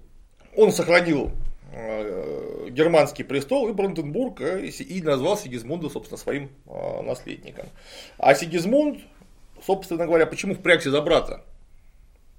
[0.58, 1.32] Он сохранил
[1.72, 7.68] э, германский престол и Бранденбург э, и назвал Сигизмунда, собственно, своим э, наследником.
[8.18, 9.00] А Сигизмунд,
[9.66, 11.46] собственно говоря, почему впрягся за брата?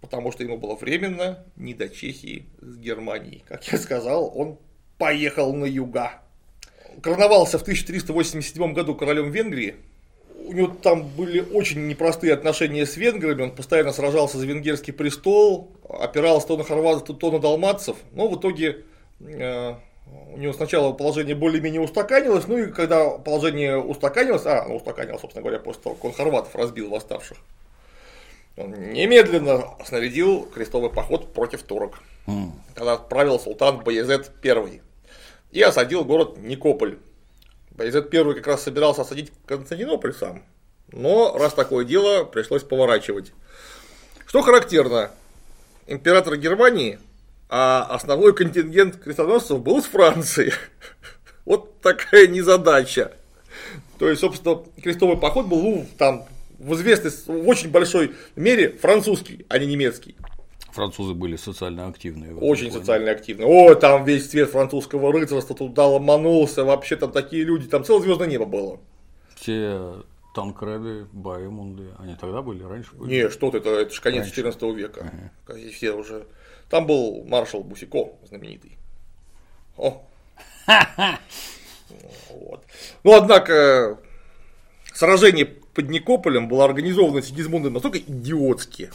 [0.02, 3.42] Потому что ему было временно не до Чехии с Германией.
[3.48, 4.58] Как я сказал, он
[4.98, 6.20] поехал на юга
[7.02, 9.76] короновался в 1387 году королем Венгрии.
[10.46, 15.72] У него там были очень непростые отношения с венграми, он постоянно сражался за венгерский престол,
[15.88, 18.84] опирался то на хорватов, то на далматцев, но в итоге
[19.20, 19.74] э,
[20.34, 25.42] у него сначала положение более-менее устаканилось, ну и когда положение устаканилось, а, ну устаканилось, собственно
[25.42, 27.38] говоря, после того, как он хорватов разбил восставших,
[28.56, 32.50] он немедленно снарядил крестовый поход против турок, mm.
[32.74, 34.80] когда отправил султан Баязет I
[35.54, 36.98] и осадил город Никополь.
[37.70, 40.42] Байзет первый как раз собирался осадить Константинополь сам,
[40.92, 43.32] но раз такое дело, пришлось поворачивать.
[44.26, 45.12] Что характерно,
[45.86, 46.98] император Германии,
[47.48, 50.52] а основной контингент крестоносцев был из Франции.
[51.44, 53.12] Вот такая незадача.
[53.98, 56.26] То есть, собственно, крестовый поход был ну, там
[56.58, 60.16] в известной, в очень большой мере французский, а не немецкий.
[60.74, 62.34] Французы были социально активные.
[62.34, 62.80] Очень плане.
[62.80, 63.46] социально активные.
[63.46, 66.64] О, там весь цвет французского рыцарства туда ломанулся.
[66.64, 68.80] Вообще там такие люди, там целое звездное небо было.
[69.36, 70.02] Все
[70.34, 73.08] Танкреды, Баймунды, они тогда были, раньше были?
[73.08, 74.34] Не, что ты, это, это же конец раньше.
[74.34, 75.12] 14 века.
[75.46, 75.70] Ага.
[75.70, 76.26] Все уже.
[76.68, 78.76] Там был маршал Бусико знаменитый.
[79.76, 80.04] О.
[82.30, 82.64] вот.
[83.04, 84.00] Ну, однако,
[84.92, 88.90] сражение под Никополем было организовано Сигизмундом настолько идиотски,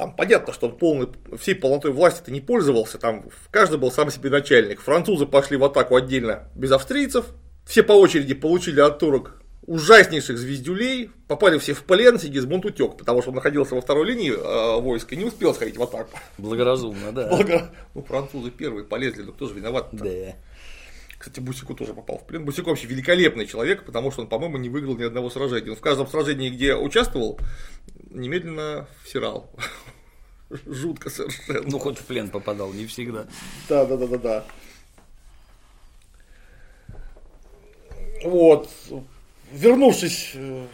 [0.00, 1.08] там понятно, что он полный,
[1.38, 4.80] всей полнотой власти-то не пользовался, там каждый был сам себе начальник.
[4.80, 7.26] Французы пошли в атаку отдельно без австрийцев,
[7.66, 13.20] все по очереди получили от турок ужаснейших звездюлей, попали все в плен, Сигизмунд утек, потому
[13.20, 16.18] что он находился во второй линии э, войска и не успел сходить в атаку.
[16.38, 17.28] Благоразумно, да.
[17.28, 17.70] Благо...
[17.94, 19.98] Ну, французы первые полезли, но кто же виноват -то?
[19.98, 20.34] Да.
[21.20, 22.46] Кстати, Бусику тоже попал в плен.
[22.46, 25.68] Бусико вообще великолепный человек, потому что он, по-моему, не выиграл ни одного сражения.
[25.68, 27.38] Он в каждом сражении, где участвовал,
[28.08, 29.50] немедленно всирал.
[30.66, 31.60] Жутко совершенно.
[31.66, 33.26] Ну, хоть в плен попадал, не всегда.
[33.68, 34.44] Да, да, да, да, да.
[38.24, 38.70] Вот.
[39.52, 40.66] Вернувшись э,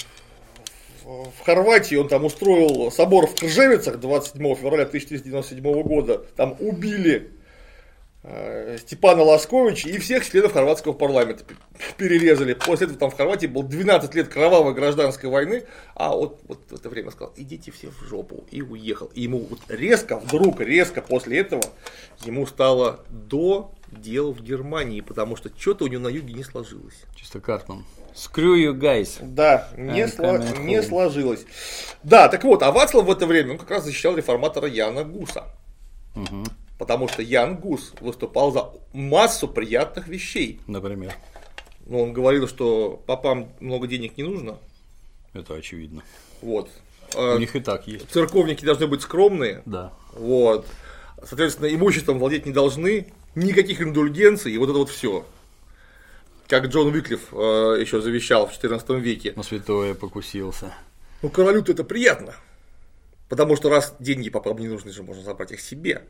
[1.05, 6.19] в Хорватии, он там устроил собор в Кржевицах 27 февраля 1397 года.
[6.37, 7.33] Там убили
[8.79, 11.45] Степана Ласковича и всех членов хорватского парламента
[11.97, 12.55] перерезали.
[12.55, 16.75] После этого там в Хорватии был 12 лет кровавой гражданской войны, а вот, вот в
[16.75, 19.11] это время сказал, идите все в жопу, и уехал.
[19.15, 21.63] И ему вот резко, вдруг, резко после этого,
[22.25, 27.05] ему стало до дел в Германии, потому что что-то у него на юге не сложилось.
[27.15, 27.85] Чисто Картман.
[28.15, 29.19] Screw you guys.
[29.21, 31.45] Да, не, сло- не сложилось.
[32.03, 35.45] Да, так вот, а Вацлав в это время он как раз защищал реформатора Яна Гуса.
[36.17, 36.45] Угу.
[36.79, 40.61] Потому что Ян Гус выступал за массу приятных вещей.
[40.67, 41.15] Например.
[41.87, 44.59] Ну, он говорил, что попам много денег не нужно.
[45.33, 46.03] Это очевидно.
[46.43, 46.69] Вот.
[47.15, 48.11] У а, них и так есть.
[48.11, 49.63] Церковники должны быть скромные.
[49.65, 49.93] Да.
[50.13, 50.67] Вот.
[51.23, 55.25] Соответственно, имуществом владеть не должны, никаких индульгенций, и вот это вот все.
[56.49, 59.33] Как Джон Виклиф э, еще завещал в XIV веке.
[59.37, 60.75] На святое покусился.
[61.23, 62.35] Ну, королю-то это приятно.
[63.29, 66.03] Потому что раз деньги попам не нужны же, можно забрать их себе.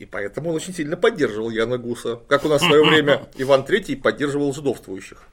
[0.00, 2.20] И поэтому он очень сильно поддерживал Яна Гуса.
[2.26, 5.24] Как у нас в свое время Иван III поддерживал жидовствующих.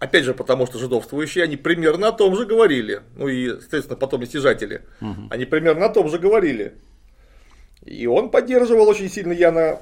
[0.00, 3.02] Опять же, потому что жидовствующие, они примерно о том же говорили.
[3.14, 4.82] Ну и, соответственно, потом стяжатели.
[5.30, 6.74] Они примерно о том же говорили.
[7.84, 9.78] И он поддерживал очень сильно Яна,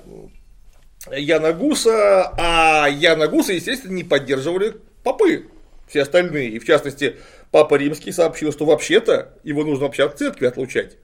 [1.10, 5.46] Яна Гуса, а Яна Гуса, естественно, не поддерживали попы,
[5.88, 6.50] все остальные.
[6.50, 7.16] И в частности,
[7.50, 10.98] Папа Римский сообщил, что вообще-то его нужно вообще от церкви отлучать.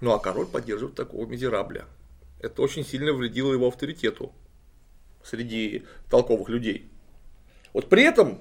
[0.00, 1.86] Ну а король поддерживает такого мизерабля.
[2.40, 4.32] Это очень сильно вредило его авторитету
[5.24, 6.88] среди толковых людей.
[7.72, 8.38] Вот при этом,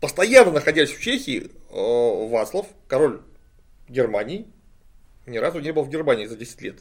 [0.00, 3.22] постоянно находясь в Чехии, э, Васлов, король
[3.88, 4.46] Германии,
[5.26, 6.78] ни разу не был в Германии за 10 лет.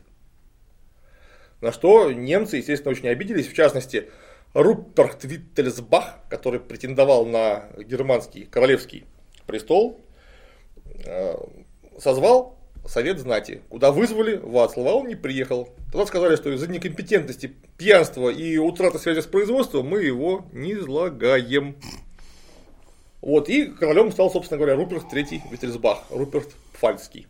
[1.61, 3.47] На что немцы, естественно, очень обиделись.
[3.47, 4.09] В частности,
[4.53, 9.05] Руперт Виттельсбах, который претендовал на германский королевский
[9.45, 10.01] престол,
[11.05, 11.35] э,
[11.99, 15.69] созвал совет знати, куда вызвали Вацлава, а он не приехал.
[15.91, 21.75] Тогда сказали, что из-за некомпетентности, пьянства и утраты связи с производством мы его не излагаем.
[23.21, 27.27] Вот, и королем стал, собственно говоря, Руперт III Виттельсбах, Руперт Пфальцкий.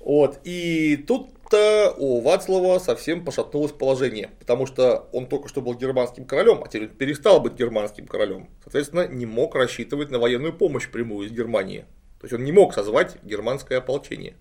[0.00, 6.24] Вот, и тут-то у Вацлава совсем пошатнулось положение, потому что он только что был германским
[6.24, 8.48] королем, а теперь перестал быть германским королем.
[8.64, 11.84] Соответственно, не мог рассчитывать на военную помощь прямую из Германии.
[12.22, 14.36] То есть он не мог созвать германское ополчение.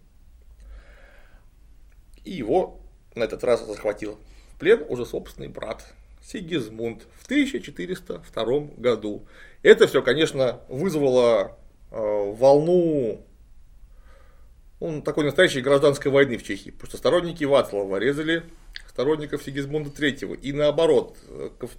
[2.24, 2.80] И его
[3.16, 4.20] на этот раз захватил
[4.54, 5.84] в плен уже собственный брат
[6.24, 9.26] Сигизмунд в 1402 году.
[9.64, 11.58] Это все, конечно, вызвало
[11.90, 11.96] э,
[12.36, 13.26] волну
[14.80, 18.44] ну, такой настоящей гражданской войны в Чехии, потому что сторонники Вацлава резали
[18.88, 20.40] сторонников Сигизмунда III.
[20.40, 21.18] И наоборот,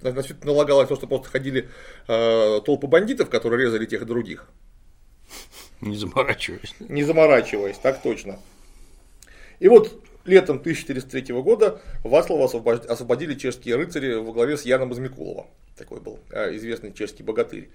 [0.02, 1.68] на все это налагалось то, что просто ходили
[2.08, 4.48] э, толпы бандитов, которые резали тех и других.
[5.82, 6.74] Не заморачиваясь.
[6.78, 8.38] Не заморачиваясь, так точно.
[9.58, 15.48] И вот летом 1403 года Вацлава освободили чешские рыцари во главе с Яном Измикулова.
[15.76, 17.68] Такой был а, известный чешский богатырь.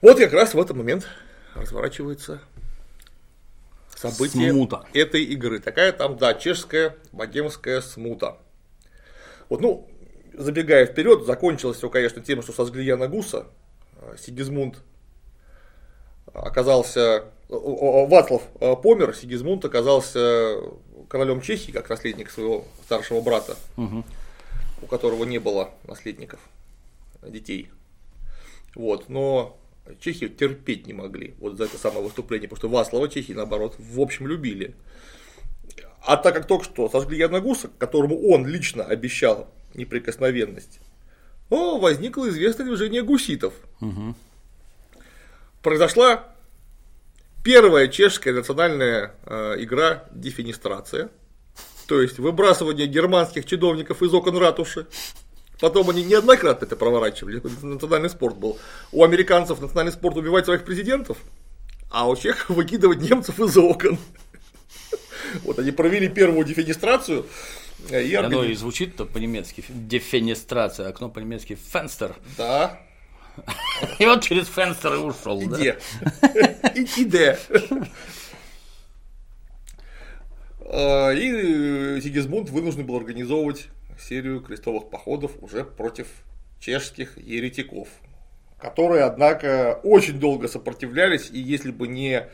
[0.00, 1.08] Вот как раз в этот момент
[1.54, 2.40] разворачивается
[3.96, 4.86] событие смута.
[4.94, 5.58] этой игры.
[5.58, 8.38] Такая там, да, чешская богемская смута.
[9.48, 9.88] Вот, ну,
[10.34, 13.48] забегая вперед, закончилось все, конечно, тем, что сожгли Яна Гуса.
[13.96, 14.78] А, Сигизмунд
[16.34, 20.56] оказался, Вацлав а, помер, Сигизмунд оказался
[21.08, 24.04] королем Чехии, как наследник своего старшего брата, угу.
[24.82, 26.40] у которого не было наследников,
[27.22, 27.70] детей.
[28.74, 29.58] Вот, но
[30.00, 34.00] чехи терпеть не могли вот за это самое выступление, потому что Васлова чехи, наоборот, в
[34.00, 34.74] общем, любили.
[36.04, 40.80] А так как только что сожгли Яна Гуса, которому он лично обещал неприкосновенность,
[41.50, 43.54] о, возникло известное движение гуситов.
[43.80, 44.14] Угу.
[45.62, 46.32] Произошла
[47.42, 51.10] Первая чешская национальная э, игра дефинистрация,
[51.88, 54.86] то есть выбрасывание германских чиновников из окон ратуши.
[55.60, 58.58] Потом они неоднократно это проворачивали, национальный спорт был.
[58.92, 61.18] У американцев национальный спорт убивать своих президентов,
[61.90, 63.98] а у чехов выкидывать немцев из окон.
[65.44, 67.26] Вот они провели первую дефинистрацию.
[67.90, 72.14] Э, и Оно и звучит-то по-немецки, дефенестрация, окно по-немецки фенстер.
[72.36, 72.80] Да,
[73.98, 75.42] и вот через фенстер и ушел.
[75.42, 75.74] Иди.
[76.96, 77.32] Иди.
[80.60, 83.68] А, и Сигизмунд вынужден был организовывать
[83.98, 86.08] серию крестовых походов уже против
[86.60, 87.88] чешских еретиков,
[88.58, 92.26] которые, однако, очень долго сопротивлялись, и если бы не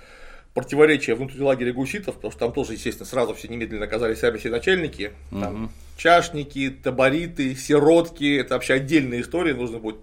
[0.58, 4.50] противоречия внутри лагеря гуситов, потому что там тоже, естественно, сразу все немедленно оказались сами все
[4.50, 5.72] начальники, там, угу.
[5.96, 9.98] чашники, табориты, сиротки, это вообще отдельная история, нужно будет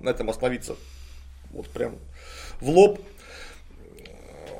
[0.00, 0.74] на этом остановиться
[1.52, 1.94] вот прям
[2.60, 3.00] в лоб.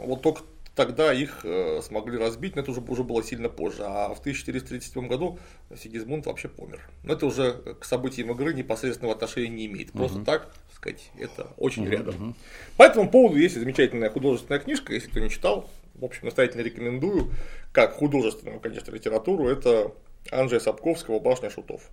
[0.05, 0.43] Вот только
[0.81, 3.83] тогда их э, смогли разбить, но это уже, уже было сильно позже.
[3.85, 5.39] А в 1437 году
[5.77, 6.81] Сигизмунд вообще помер.
[7.05, 9.93] Но это уже к событиям игры непосредственного отношения не имеет.
[9.93, 10.25] Просто угу.
[10.25, 12.15] так, сказать, это очень угу, рядом.
[12.15, 12.35] Угу.
[12.79, 17.31] По этому поводу есть замечательная художественная книжка, если кто не читал, в общем, настоятельно рекомендую,
[17.73, 19.93] как художественную, конечно, литературу, это
[20.31, 21.91] Анджея Сапковского «Башня шутов».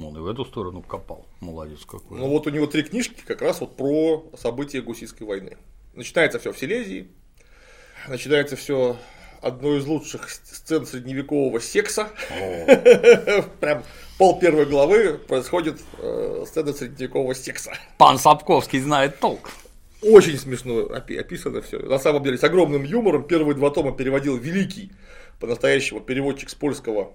[0.00, 1.24] Он и в эту сторону копал.
[1.38, 2.18] Молодец какой.
[2.18, 5.56] Ну вот у него три книжки как раз вот про события Гуситской войны.
[5.94, 7.12] Начинается все в Силезии.
[8.08, 8.96] Начинается все
[9.40, 12.08] одной из лучших сцен средневекового секса.
[13.60, 13.84] Прям
[14.18, 17.72] пол первой главы происходит э, сцена средневекового секса.
[17.98, 19.50] Пан Сапковский знает толк.
[20.02, 21.78] Очень смешно описано все.
[21.80, 23.24] На самом деле, с огромным юмором.
[23.24, 24.92] Первые два тома переводил великий,
[25.40, 27.12] по-настоящему, переводчик с польского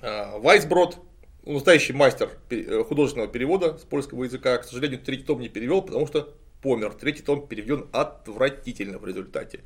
[0.00, 0.98] э, Вайсброд
[1.44, 4.58] настоящий мастер э, художественного перевода с польского языка.
[4.58, 6.94] К сожалению, третий том не перевел, потому что помер.
[6.94, 9.60] Третий том переведен отвратительно в результате.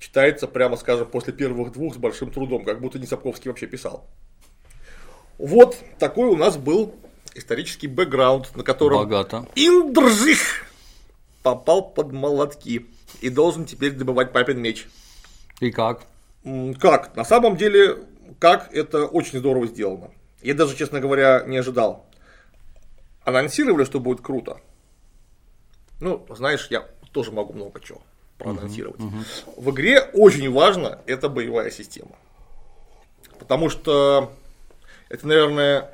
[0.00, 4.08] Читается, прямо скажем, после первых двух с большим трудом, как будто не Сапковский вообще писал.
[5.38, 6.94] Вот такой у нас был
[7.34, 9.46] исторический бэкграунд, на котором Богато.
[9.54, 10.66] Индржих
[11.42, 12.86] попал под молотки
[13.20, 14.88] и должен теперь добывать папин меч.
[15.60, 16.02] И как?
[16.80, 17.14] Как?
[17.14, 17.98] На самом деле,
[18.38, 20.10] как это очень здорово сделано.
[20.42, 22.06] Я даже, честно говоря, не ожидал.
[23.24, 24.60] Анонсировали, что будет круто.
[26.00, 28.00] Ну, знаешь, я тоже могу много чего
[28.38, 29.00] проанонсировать.
[29.00, 29.60] Uh-huh, uh-huh.
[29.62, 32.12] В игре очень важно эта боевая система.
[33.38, 34.32] Потому что
[35.08, 35.90] это, наверное,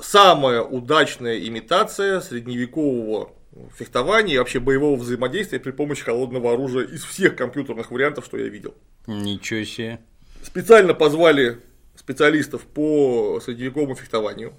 [0.00, 3.30] самая удачная имитация средневекового
[3.76, 8.48] фехтования и вообще боевого взаимодействия при помощи холодного оружия из всех компьютерных вариантов, что я
[8.48, 8.74] видел.
[9.06, 10.00] Ничего себе.
[10.42, 11.60] Специально позвали
[11.94, 14.54] специалистов по средневековому фехтованию.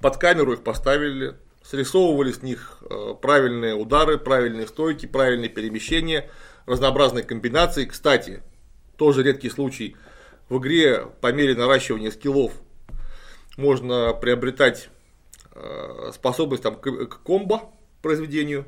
[0.00, 1.34] Под камеру их поставили,
[1.68, 6.30] срисовывали с них э, правильные удары, правильные стойки, правильные перемещения,
[6.64, 7.84] разнообразные комбинации.
[7.86, 8.42] Кстати,
[8.96, 9.96] тоже редкий случай.
[10.48, 12.52] В игре по мере наращивания скиллов
[13.56, 14.90] можно приобретать
[15.52, 17.62] э, способность там, к комбо
[18.00, 18.64] произведению,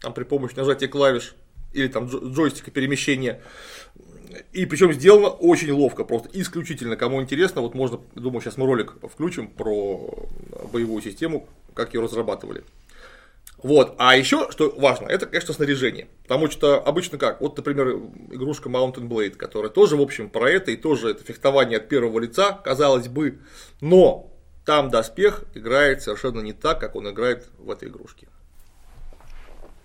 [0.00, 1.34] там, при помощи нажатия клавиш.
[1.72, 3.42] или там джойстика перемещения.
[4.52, 6.96] И причем сделано очень ловко, просто исключительно.
[6.96, 10.28] Кому интересно, вот можно, думаю, сейчас мы ролик включим про
[10.72, 12.64] боевую систему, как ее разрабатывали.
[13.62, 13.94] Вот.
[13.98, 16.08] А еще, что важно, это, конечно, снаряжение.
[16.22, 17.40] Потому что обычно как?
[17.40, 17.88] Вот, например,
[18.30, 22.20] игрушка Mountain Blade, которая тоже, в общем, про это, и тоже это фехтование от первого
[22.20, 23.38] лица, казалось бы.
[23.80, 24.30] Но
[24.64, 28.28] там доспех играет совершенно не так, как он играет в этой игрушке.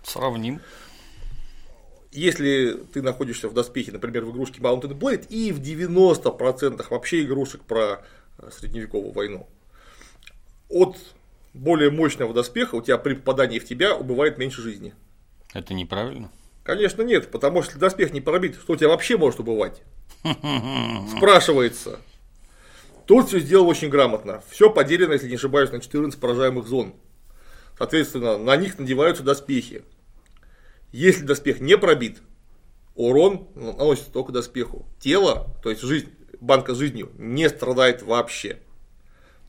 [0.04, 0.60] Сравним.
[2.12, 7.62] Если ты находишься в доспехе, например, в игрушке Mountain Blade, и в 90% вообще игрушек
[7.62, 8.04] про
[8.52, 9.48] средневековую войну,
[10.68, 10.98] от
[11.54, 14.94] более мощного доспеха у тебя при попадании в тебя убывает меньше жизни.
[15.54, 16.32] Это неправильно?
[16.64, 19.82] Конечно нет, потому что если доспех не пробит, что у тебя вообще может убывать?
[21.18, 22.00] Спрашивается.
[23.06, 24.44] Тут все сделано очень грамотно.
[24.50, 26.94] Все поделено, если не ошибаюсь, на 14 поражаемых зон.
[27.78, 29.84] Соответственно, на них надеваются доспехи.
[30.92, 32.18] Если доспех не пробит,
[32.96, 34.86] урон наносится только доспеху.
[35.00, 38.60] Тело, то есть жизнь, банка жизнью, не страдает вообще.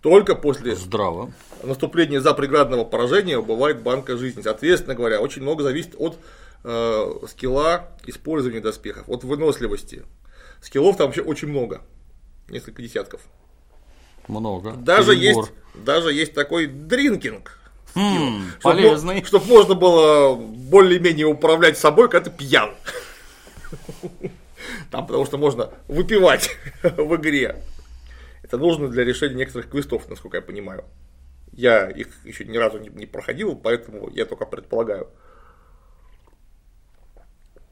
[0.01, 1.33] Только после Здраво.
[1.63, 4.43] наступления запреградного поражения бывает банка жизни.
[4.43, 6.19] Соответственно говоря, очень много зависит от
[6.65, 10.05] э, скилла использования доспехов, от выносливости.
[10.61, 11.83] Скиллов там вообще очень много.
[12.49, 13.21] Несколько десятков.
[14.27, 14.73] Много.
[14.73, 17.59] Даже есть, даже есть такой дринкинг.
[17.95, 19.25] Хм, полезный.
[19.25, 22.71] Чтобы можно было более-менее управлять собой, когда ты пьян.
[24.91, 27.63] Там, потому что можно выпивать в игре.
[28.43, 30.85] Это нужно для решения некоторых квестов, насколько я понимаю.
[31.53, 35.09] Я их еще ни разу не, не проходил, поэтому я только предполагаю.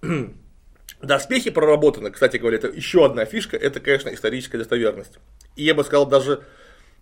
[1.02, 5.18] Доспехи проработаны, кстати говоря, это еще одна фишка, это, конечно, историческая достоверность.
[5.56, 6.44] И я бы сказал, даже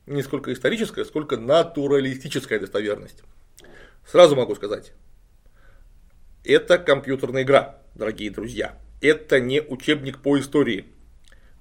[0.08, 3.22] не сколько историческая, сколько натуралистическая достоверность.
[4.06, 4.92] Сразу могу сказать,
[6.44, 8.78] это компьютерная игра, дорогие друзья.
[9.00, 10.86] Это не учебник по истории.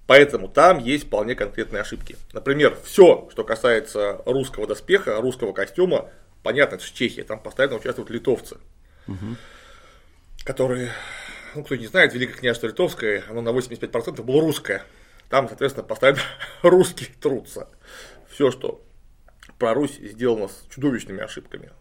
[0.07, 2.15] Поэтому там есть вполне конкретные ошибки.
[2.31, 6.09] Например, все, что касается русского доспеха, русского костюма,
[6.43, 8.57] понятно, это же Чехия, там постоянно участвуют литовцы,
[9.05, 9.35] угу.
[10.45, 10.91] которые,
[11.53, 14.83] ну, кто не знает, Великое княжество Литовское, оно на 85% было русское.
[15.29, 16.21] Там, соответственно, постоянно
[16.61, 17.67] русские трутся.
[18.37, 18.83] Все, что
[19.57, 21.71] про Русь сделано с чудовищными ошибками.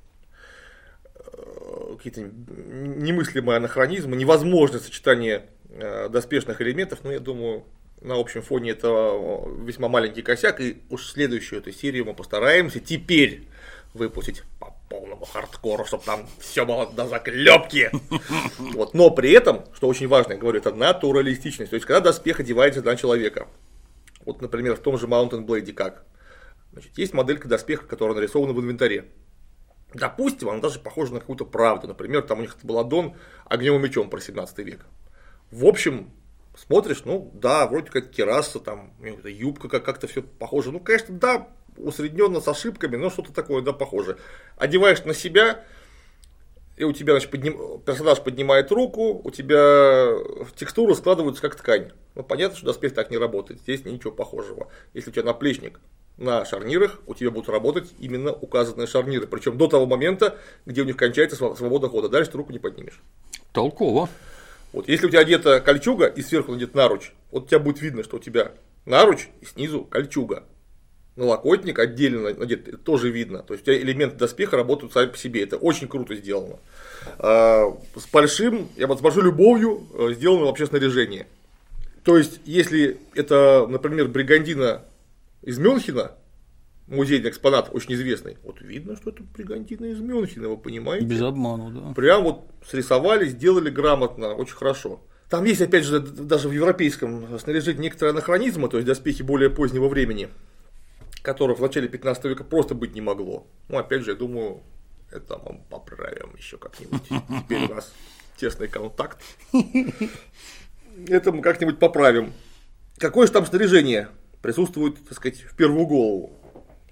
[1.15, 7.65] Э, какие-то немыслимые анахронизмы, невозможное сочетание э, доспешных элементов, но я думаю,
[8.01, 8.89] на общем фоне это
[9.67, 13.47] весьма маленький косяк, и уж следующую эту серию мы постараемся теперь
[13.93, 17.91] выпустить по полному хардкору, чтобы там все было до заклепки.
[18.59, 18.95] Вот.
[18.95, 21.69] Но при этом, что очень важно, я говорю, это натуралистичность.
[21.69, 23.47] То есть, когда доспех одевается на человека.
[24.25, 26.07] Вот, например, в том же Mountain Blade как?
[26.77, 29.07] Значит, есть моделька доспеха, которая нарисована в инвентаре.
[29.95, 31.89] Допустим, она даже похожа на какую-то правду.
[31.89, 33.17] Например, там у них был аддон
[33.47, 34.85] огнем и мечом про 17 век.
[35.51, 36.11] В общем,
[36.55, 38.93] смотришь, ну да, вроде как кераса, там,
[39.25, 40.71] юбка как-то все похоже.
[40.71, 41.49] Ну, конечно, да,
[41.79, 44.19] усредненно с ошибками, но что-то такое, да, похоже.
[44.59, 45.65] Одеваешь на себя,
[46.77, 47.81] и у тебя, значит, подним...
[47.81, 50.09] персонаж поднимает руку, у тебя
[50.57, 51.93] текстуры складываются как ткань.
[52.15, 54.69] Ну, понятно, что доспех так не работает, здесь ничего похожего.
[54.93, 55.81] Если у тебя наплечник
[56.19, 59.27] на шарнирах, у тебя будут работать именно указанные шарниры.
[59.27, 62.09] Причем до того момента, где у них кончается свобода хода.
[62.09, 63.01] Дальше ты руку не поднимешь.
[63.53, 64.09] Толково.
[64.73, 68.03] Вот если у тебя одета кольчуга и сверху надет наруч, вот у тебя будет видно,
[68.03, 68.53] что у тебя
[68.85, 70.45] наруч и снизу кольчуга.
[71.17, 73.39] Налокотник отдельно надет, это тоже видно.
[73.43, 75.43] То есть у тебя элементы доспеха работают сами по себе.
[75.43, 76.59] Это очень круто сделано.
[77.19, 81.27] А, с большим, я вот с большой любовью э, сделано вообще снаряжение.
[82.05, 84.83] То есть, если это, например, бригандина
[85.47, 86.11] из Мюнхена,
[86.89, 88.37] музейный экспонат очень известный.
[88.43, 91.07] Вот видно, что это бригантина из Мюнхена, вы понимаете?
[91.07, 91.95] Без обмана, да.
[91.95, 95.01] Прям вот срисовали, сделали грамотно, очень хорошо.
[95.31, 99.89] Там есть, опять же, даже в европейском снаряжении некоторые анахронизмы, то есть доспехи более позднего
[99.89, 100.29] времени,
[101.23, 103.47] которых в начале 15 века просто быть не могло.
[103.69, 104.63] Ну, опять же, я думаю,
[105.13, 107.03] это мы поправим еще как-нибудь.
[107.45, 107.93] Теперь у нас
[108.37, 109.23] тесный контакт.
[111.09, 112.33] Это мы как-нибудь поправим.
[112.99, 114.09] Какое же там снаряжение
[114.47, 116.33] присутствует, так сказать, в первую голову?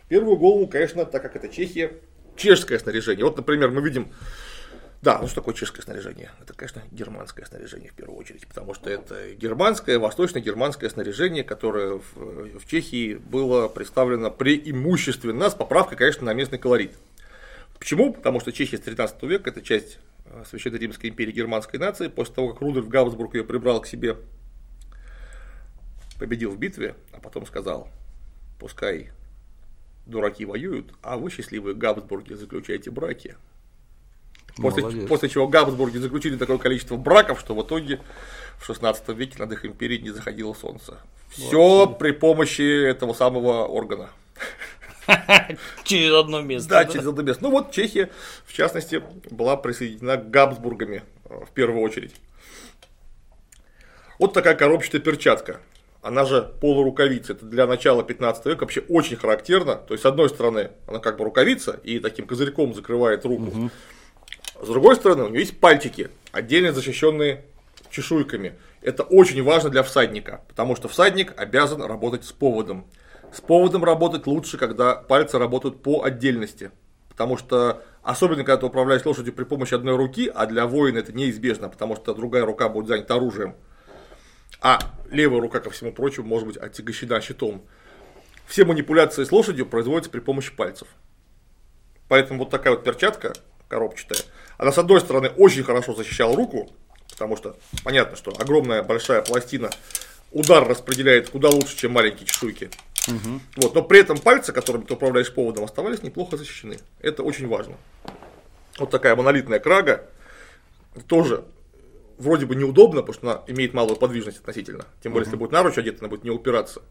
[0.04, 1.92] В первую голову, конечно, так как это Чехия,
[2.34, 3.24] чешское снаряжение.
[3.24, 4.08] Вот, например, мы видим
[5.02, 6.30] да, ну что такое чешское снаряжение?
[6.40, 12.58] Это, конечно, германское снаряжение в первую очередь, потому что это германское, восточно-германское снаряжение, которое в,
[12.58, 16.92] в Чехии было представлено преимущественно с поправкой, конечно, на местный колорит.
[17.78, 18.14] Почему?
[18.14, 22.08] Потому что Чехия с 13 века это часть э, Священной Римской империи германской нации.
[22.08, 24.16] После того, как Рудольф Габсбург ее прибрал к себе,
[26.18, 27.88] победил в битве, а потом сказал,
[28.58, 29.10] пускай
[30.06, 33.36] дураки воюют, а вы, счастливые Габсбурги, заключаете браки.
[34.56, 38.00] После, после чего Габсбурги заключили такое количество браков, что в итоге
[38.58, 40.98] в 16 веке над их империей не заходило солнце.
[41.28, 44.10] Все при помощи этого самого органа.
[45.84, 46.68] Через одно место.
[46.70, 47.42] Да, через одно место.
[47.42, 48.10] Ну вот Чехия,
[48.46, 52.14] в частности, была присоединена к Габсбургами э, в первую очередь.
[54.18, 55.60] Вот такая коробчатая перчатка.
[56.04, 57.32] Она же полурукавица.
[57.32, 59.76] Это для начала 15 века вообще очень характерно.
[59.76, 63.44] То есть, с одной стороны, она как бы рукавица и таким козырьком закрывает руку.
[63.44, 63.70] Угу.
[64.62, 67.46] С другой стороны, у нее есть пальчики, отдельно защищенные
[67.88, 68.52] чешуйками.
[68.82, 72.84] Это очень важно для всадника, потому что всадник обязан работать с поводом.
[73.32, 76.70] С поводом работать лучше, когда пальцы работают по отдельности.
[77.08, 81.14] Потому что, особенно когда ты управляешь лошадью при помощи одной руки, а для воина это
[81.14, 83.54] неизбежно, потому что другая рука будет занята оружием.
[84.64, 87.62] А левая рука, ко всему прочему, может быть отягощена щитом.
[88.46, 90.88] Все манипуляции с лошадью производятся при помощи пальцев.
[92.08, 93.34] Поэтому вот такая вот перчатка
[93.68, 94.18] коробчатая,
[94.56, 96.70] она с одной стороны очень хорошо защищала руку,
[97.10, 99.68] потому что понятно, что огромная большая пластина
[100.32, 102.70] удар распределяет куда лучше, чем маленькие чешуйки.
[103.06, 103.40] Угу.
[103.56, 106.78] Вот, но при этом пальцы, которыми ты управляешь поводом, оставались неплохо защищены.
[107.00, 107.76] Это очень важно.
[108.78, 110.06] Вот такая монолитная крага.
[111.06, 111.44] Тоже
[112.18, 114.84] вроде бы неудобно, потому что она имеет малую подвижность относительно.
[115.02, 116.82] Тем более, если будет наруч одета, она будет не упираться.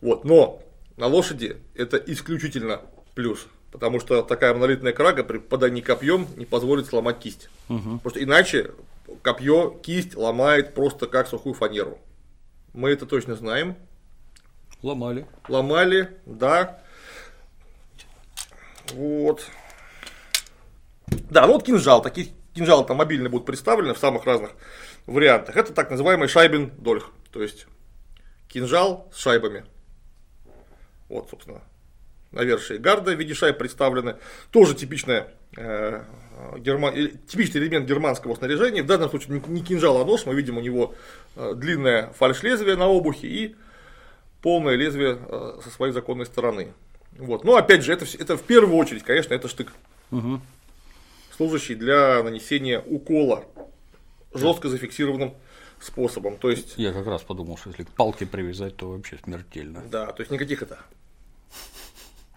[0.00, 0.62] Вот, но
[0.96, 2.82] на лошади это исключительно
[3.14, 3.46] плюс.
[3.70, 7.48] Потому что такая монолитная крага при попадании копьем не позволит сломать кисть.
[7.68, 7.98] Угу.
[7.98, 8.70] Потому что иначе
[9.22, 11.98] копье кисть ломает просто как сухую фанеру.
[12.72, 13.76] Мы это точно знаем.
[14.82, 15.26] Ломали.
[15.48, 16.82] Ломали, да.
[18.92, 19.46] Вот.
[21.30, 22.02] Да, ну вот кинжал.
[22.02, 22.28] Такие
[22.60, 24.50] кинжалы там мобильные будут представлены в самых разных
[25.06, 25.56] вариантах.
[25.56, 27.10] Это так называемый шайбен дольх.
[27.32, 27.66] То есть
[28.48, 29.64] кинжал с шайбами.
[31.08, 31.62] Вот, собственно,
[32.32, 34.16] навершие гарда в виде шайб представлены.
[34.50, 36.02] Тоже типичная э,
[36.58, 36.94] герман...
[37.26, 38.82] типичный элемент германского снаряжения.
[38.82, 40.26] В данном случае не кинжал, а нож.
[40.26, 40.94] Мы видим у него
[41.36, 43.56] э, длинное фальш-лезвие на обухе и
[44.42, 46.74] полное лезвие э, со своей законной стороны.
[47.16, 47.42] Вот.
[47.44, 49.72] Но опять же, это, это в первую очередь, конечно, это штык.
[50.10, 50.40] Угу.
[51.40, 53.46] Служащий для нанесения укола
[54.34, 55.36] жестко зафиксированным
[55.80, 56.36] способом.
[56.36, 56.74] То есть...
[56.76, 59.82] Я как раз подумал, что если к палке привязать, то вообще смертельно.
[59.90, 60.80] Да, то есть никаких это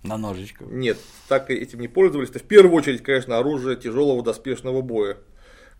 [0.04, 0.70] на ножичках.
[0.70, 0.98] Нет,
[1.28, 2.30] так этим не пользовались.
[2.30, 5.18] Это в первую очередь, конечно, оружие тяжелого доспешного боя.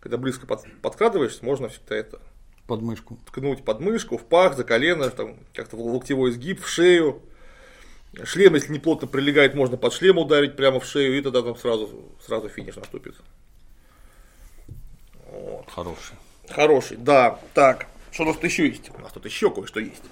[0.00, 2.20] Когда близко под, подкрадываешься, можно всегда это
[2.66, 3.18] подмышку.
[3.24, 7.22] Ткнуть под мышку, в пах, за колено, там как-то в локтевой сгиб, в шею.
[8.22, 11.56] Шлем, если не плотно прилегает, можно под шлем ударить прямо в шею, и тогда там
[11.56, 13.16] сразу, сразу финиш наступит.
[15.30, 15.68] Вот.
[15.68, 16.16] Хороший.
[16.48, 17.40] Хороший, да.
[17.54, 18.90] Так, что у нас тут еще есть?
[18.96, 20.02] У нас тут еще кое-что есть.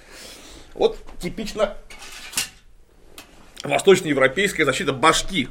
[0.75, 1.77] Вот типично
[3.63, 5.49] восточноевропейская защита башки.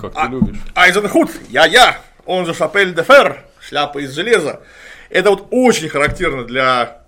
[0.00, 0.56] Как ты а, любишь.
[0.74, 4.62] Айзенхут, я-я, он же Шапель де Фер, шляпа из железа.
[5.10, 7.01] Это вот очень характерно для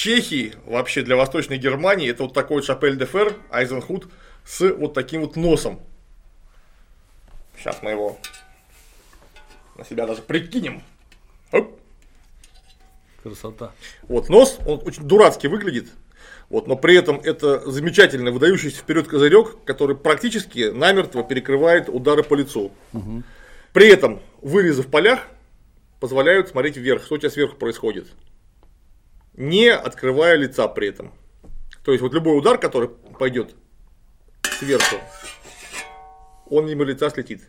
[0.00, 2.08] Чехии, вообще для Восточной Германии.
[2.08, 4.08] Это вот такой Шапель де Фер, Айзенхут
[4.46, 5.78] с вот таким вот носом.
[7.58, 8.16] Сейчас мы его
[9.76, 10.82] на себя даже прикинем.
[11.52, 11.78] Оп.
[13.22, 13.74] Красота.
[14.04, 15.90] Вот нос, он очень дурацки выглядит.
[16.48, 22.32] Вот, но при этом это замечательный выдающийся вперед козырек, который практически намертво перекрывает удары по
[22.36, 22.72] лицу.
[22.94, 23.22] Угу.
[23.74, 25.26] При этом вырезы в полях
[26.00, 28.06] позволяют смотреть вверх, что у тебя сверху происходит.
[29.34, 31.12] Не открывая лица при этом.
[31.84, 33.54] То есть вот любой удар, который пойдет
[34.42, 34.96] сверху,
[36.46, 37.48] он мимо лица слетит.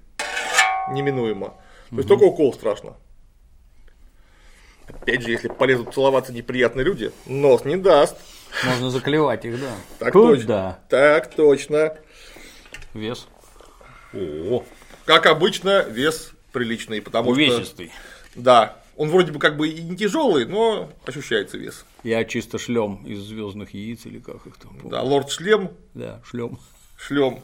[0.92, 1.48] Неминуемо.
[1.48, 1.56] То
[1.92, 1.98] угу.
[1.98, 2.96] есть только укол страшно.
[4.88, 8.18] Опять же, если полезут целоваться неприятные люди, нос не даст.
[8.66, 9.72] Можно заклевать их, да.
[10.00, 10.28] Так Куда?
[10.28, 10.80] точно.
[10.90, 11.98] Так точно.
[12.94, 13.28] Вес.
[14.14, 14.64] О,
[15.06, 17.88] как обычно, вес приличный, потому Увесистый.
[17.88, 18.42] что...
[18.42, 21.86] Да, он вроде бы как бы и не тяжелый, но ощущается вес.
[22.04, 24.78] Я чисто шлем из звездных яиц или как их там.
[24.90, 25.72] Да, лорд шлем.
[25.94, 26.60] Да, шлем.
[26.98, 27.42] Шлем.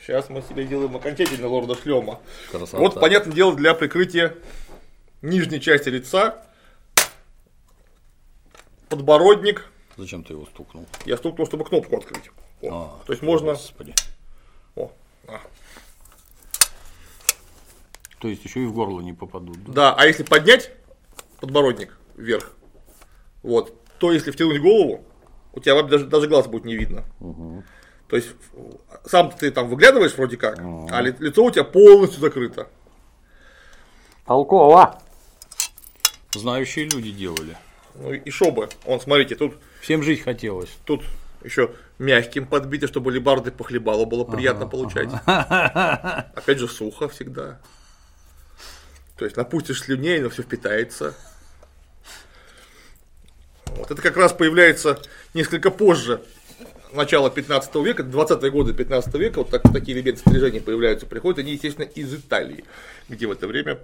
[0.00, 2.20] Сейчас мы себе делаем окончательно лорда шлема.
[2.50, 2.78] Красота.
[2.78, 4.34] Вот, понятное дело, для прикрытия
[5.22, 6.42] нижней части лица
[8.88, 10.86] подбородник, Зачем ты его стукнул?
[11.04, 12.30] Я стукнул, чтобы кнопку открыть.
[12.62, 13.00] О.
[13.02, 13.52] А, То есть можно.
[13.52, 13.94] Господи.
[14.74, 14.90] О.
[15.28, 15.40] А.
[18.20, 19.56] То есть еще и в горло не попадут.
[19.64, 19.72] Да?
[19.72, 20.70] да, а если поднять
[21.40, 22.52] подбородник вверх,
[23.42, 25.04] вот, то если втянуть голову,
[25.52, 27.04] у тебя даже, даже глаз будет не видно.
[27.20, 27.64] Угу.
[28.08, 28.28] То есть
[29.06, 30.88] сам ты там выглядываешь вроде как, угу.
[30.90, 32.68] а лицо у тебя полностью закрыто.
[34.26, 35.00] Толково.
[36.32, 37.56] Знающие люди делали.
[37.94, 38.68] Ну и шо бы.
[38.84, 40.70] Он, смотрите, тут Всем жить хотелось.
[40.84, 41.02] Тут
[41.42, 45.08] еще мягким подбито, чтобы либарды похлебало было приятно ага, получать.
[45.24, 46.32] Ага.
[46.36, 47.60] Опять же, сухо всегда.
[49.20, 51.14] То есть напустишь слюней, но все впитается.
[53.66, 54.98] Вот это как раз появляется
[55.34, 56.22] несколько позже
[56.92, 61.52] начала 15 века, 20-е годы 15 века, вот так, такие элементы снаряжения появляются, приходят они,
[61.52, 62.64] естественно, из Италии,
[63.10, 63.78] где в это время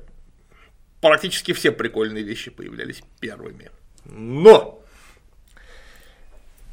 [1.03, 3.70] практически все прикольные вещи появлялись первыми.
[4.07, 4.82] Но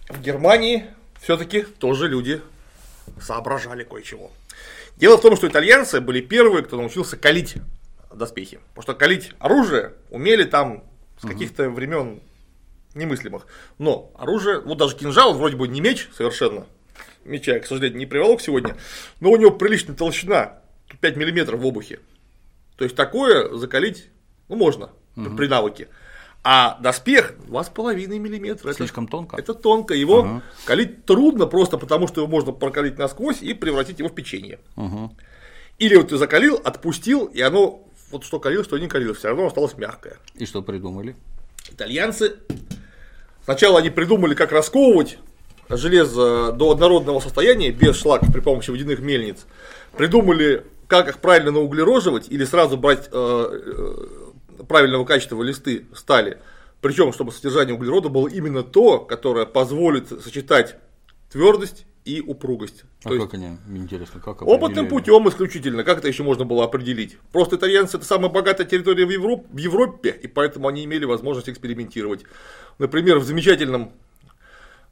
[0.08, 0.86] в Германии
[1.22, 2.42] все-таки тоже люди
[3.20, 4.32] соображали кое-чего.
[4.96, 7.58] Дело в том, что итальянцы были первые, кто научился калить
[8.16, 8.60] доспехи.
[8.70, 10.84] Потому что калить оружие умели там
[11.20, 12.22] с каких-то времен
[12.96, 13.48] немыслимых.
[13.78, 16.66] Но оружие, вот даже кинжал, вроде бы не меч совершенно,
[17.26, 18.76] меча к сожалению, не приволок сегодня,
[19.20, 20.60] но у него приличная толщина,
[21.02, 22.00] 5 миллиметров в обухе.
[22.78, 24.10] То есть такое закалить,
[24.50, 25.36] ну, можно угу.
[25.36, 25.88] при навыке.
[26.46, 28.74] А доспех 2,5 миллиметра.
[28.74, 29.38] Слишком это, тонко?
[29.38, 29.94] Это тонко.
[29.94, 30.42] Его угу.
[30.66, 34.60] калить трудно просто потому, что его можно прокалить насквозь и превратить его в печенье.
[34.76, 35.16] Угу.
[35.80, 39.48] Или вот ты закалил, отпустил, и оно вот что калил, что не калил, все равно
[39.48, 40.18] осталось мягкое.
[40.36, 41.16] И что придумали?
[41.70, 42.38] Итальянцы
[43.44, 45.18] Сначала они придумали, как расковывать
[45.70, 49.46] железо до однородного состояния без шлаков при помощи водяных мельниц.
[49.98, 53.62] Придумали, как их правильно науглероживать или сразу брать э,
[54.62, 56.38] э, правильного качества листы стали.
[56.80, 60.78] Причем, чтобы содержание углерода было именно то, которое позволит сочетать
[61.32, 62.84] твердость и упругость.
[63.04, 66.66] А То как есть, они, интересно, как Опытным путем исключительно, как это еще можно было
[66.66, 67.18] определить?
[67.32, 71.50] Просто итальянцы это самая богатая территория в Европе, в Европе, и поэтому они имели возможность
[71.50, 72.24] экспериментировать.
[72.78, 73.92] Например, в замечательном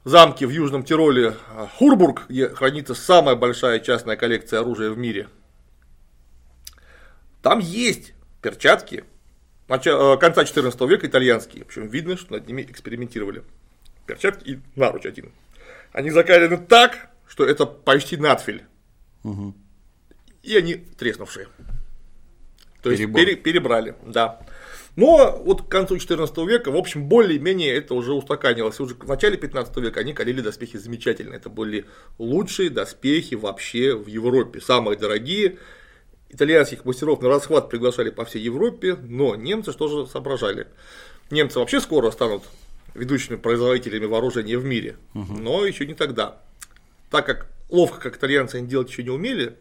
[0.04, 5.28] замке в Южном Тироле а, Хурбург, где хранится самая большая частная коллекция оружия в мире.
[7.42, 9.04] Там есть перчатки
[9.68, 13.42] начала, конца 14 века итальянские, причем видно, что над ними экспериментировали.
[14.06, 15.32] Перчатки и наруч один.
[15.92, 18.64] Они закалены так, что это почти надфиль.
[19.24, 19.54] Угу.
[20.42, 21.48] И они треснувшие.
[22.82, 24.40] То есть пере, перебрали, да.
[24.96, 28.78] Но вот к концу 14 века, в общем, более-менее это уже устаканилось.
[28.80, 31.34] Уже в начале 15 века они калили доспехи замечательно.
[31.34, 31.86] Это были
[32.18, 35.58] лучшие доспехи вообще в Европе, самые дорогие.
[36.28, 40.66] Итальянских мастеров на расхват приглашали по всей Европе, но немцы что же соображали?
[41.30, 42.42] Немцы вообще скоро станут
[42.94, 45.32] ведущими производителями вооружения в мире, угу.
[45.34, 46.38] но еще не тогда.
[47.10, 49.56] Так как ловко, как итальянцы, они делать еще не умели,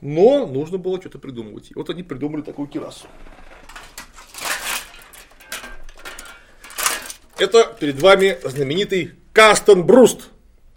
[0.00, 1.70] но нужно было что-то придумывать.
[1.70, 3.06] И вот они придумали такую кирасу.
[7.38, 10.30] Это перед вами знаменитый Кастон Бруст,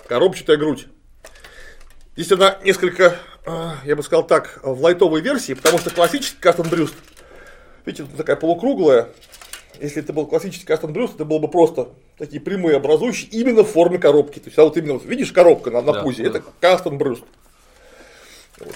[0.07, 0.87] коробчатая грудь.
[2.15, 6.67] Здесь она несколько, а, я бы сказал так, в лайтовой версии, потому что классический Кастон
[6.67, 6.95] Брюст,
[7.85, 9.09] видите, такая полукруглая,
[9.81, 13.69] если это был классический Кастон Брюст, это было бы просто такие прямые образующие именно в
[13.69, 14.39] форме коробки.
[14.39, 16.29] То есть, а вот именно, вот, видишь, коробка на, на да, пузе, да.
[16.29, 17.23] это Кастон Брюст.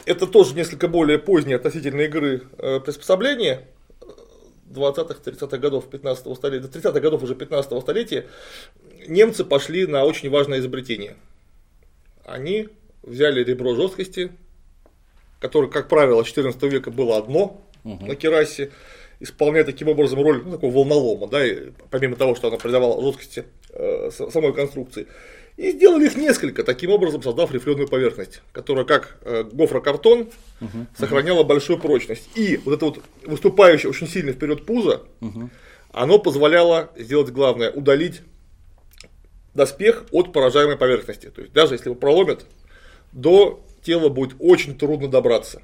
[0.06, 3.68] Это тоже несколько более поздние относительно игры э, приспособления.
[4.70, 8.28] 20-х, 30-х годов 15 столетия, до 30-х годов уже 15 столетия,
[9.08, 11.16] немцы пошли на очень важное изобретение.
[12.26, 12.70] Они
[13.04, 14.32] взяли ребро жесткости,
[15.40, 18.06] которое, как правило, 14 века было одно угу.
[18.06, 18.72] на керасе,
[19.22, 23.46] исполняя таким образом роль ну, такого волнолома, да, и, помимо того, что она придавала жесткости
[23.70, 25.08] э, самой конструкции.
[25.58, 31.42] И сделали их несколько, таким образом создав рифленую поверхность, которая как э, гофрокартон угу, сохраняла
[31.42, 31.50] угу.
[31.50, 32.30] большую прочность.
[32.36, 35.50] И вот это вот выступающее очень сильно вперед пузо, угу.
[35.92, 38.22] оно позволяло сделать главное, удалить
[39.54, 41.30] доспех от поражаемой поверхности.
[41.30, 42.46] То есть даже если его проломят,
[43.12, 45.62] до тела будет очень трудно добраться.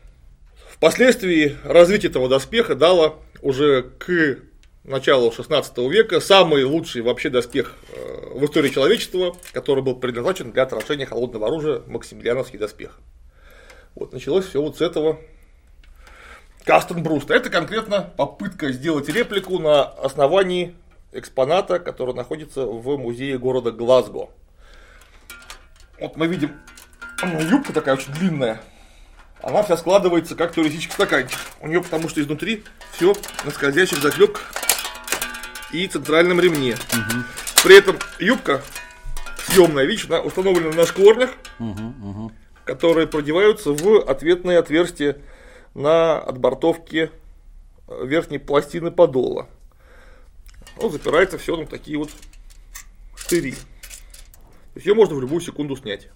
[0.78, 4.38] Впоследствии развитие этого доспеха дало уже к
[4.84, 10.64] началу 16 века самый лучший вообще доспех э, в истории человечества, который был предназначен для
[10.64, 13.00] отражения холодного оружия, Максимилиановский доспех.
[13.96, 15.20] Вот началось все вот с этого
[16.64, 17.34] Кастон Бруста.
[17.34, 20.76] Это конкретно попытка сделать реплику на основании
[21.12, 24.30] экспоната, который находится в музее города Глазго.
[26.00, 26.52] Вот мы видим,
[27.50, 28.62] юбка такая очень длинная,
[29.48, 31.40] она вся складывается как туристический стаканчик.
[31.62, 34.52] У нее потому что изнутри все на скользящих заклепках
[35.72, 36.74] и центральном ремне.
[36.74, 37.24] Угу.
[37.64, 38.62] При этом юбка
[39.46, 41.30] съемная, видишь, она установлена на шкворнях,
[41.60, 42.32] угу, угу.
[42.66, 45.18] которые продеваются в ответные отверстия
[45.74, 47.12] на отбортовке
[47.88, 49.48] верхней пластины подола.
[50.82, 52.10] Ну, запирается все на такие вот
[53.16, 53.54] штыри.
[53.54, 53.58] То
[54.76, 56.10] есть ее можно в любую секунду снять.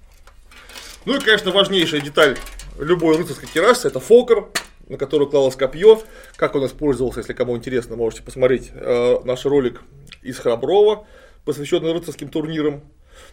[1.05, 2.37] Ну и, конечно, важнейшая деталь
[2.79, 4.47] любой рыцарской керасы это фокер,
[4.87, 6.01] на который клалось копье.
[6.35, 9.81] Как он использовался, если кому интересно, можете посмотреть э, наш ролик
[10.21, 11.07] из Храброва,
[11.45, 12.83] посвященный рыцарским турнирам.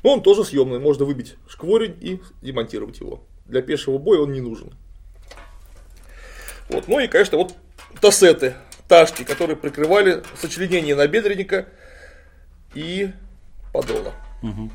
[0.03, 3.24] Но он тоже съемный, можно выбить шкворень и демонтировать его.
[3.47, 4.72] Для пешего боя он не нужен.
[6.68, 6.86] Вот.
[6.89, 7.55] Ну и, конечно, вот
[8.01, 8.55] тассеты.
[8.84, 11.66] вташки, которые прикрывали сочленение набедренника
[12.74, 13.11] и
[13.72, 14.14] подола.
[14.43, 14.70] Угу.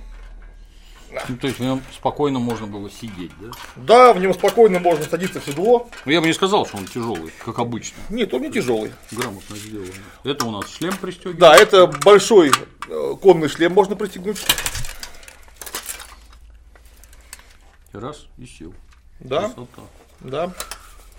[1.28, 3.52] Ну, то есть в нем спокойно можно было сидеть, да?
[3.76, 5.90] Да, в нем спокойно можно садиться в седло.
[6.06, 7.98] Но я бы не сказал, что он тяжелый, как обычно.
[8.10, 8.92] Нет, он не тяжелый.
[9.12, 9.92] Грамотно сделано.
[10.24, 11.40] Это у нас шлем пристегивается.
[11.40, 12.52] Да, это большой
[12.90, 14.44] э, конный шлем можно пристегнуть.
[17.92, 18.74] Раз и сел.
[19.20, 19.42] Да.
[19.42, 19.82] Красота.
[20.22, 20.54] Да.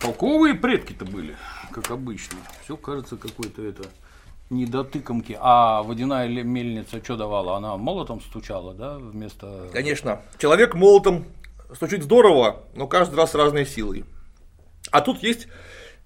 [0.01, 1.37] Толковые предки-то были,
[1.71, 2.37] как обычно.
[2.65, 3.85] Все кажется какой-то это
[4.55, 5.37] не дотыкомки.
[5.41, 7.57] А водяная мельница что давала?
[7.57, 9.69] Она молотом стучала, да, вместо...
[9.73, 10.23] Конечно.
[10.39, 11.27] Человек молотом
[11.75, 14.05] стучит здорово, но каждый раз с разной силой.
[14.91, 15.49] А тут есть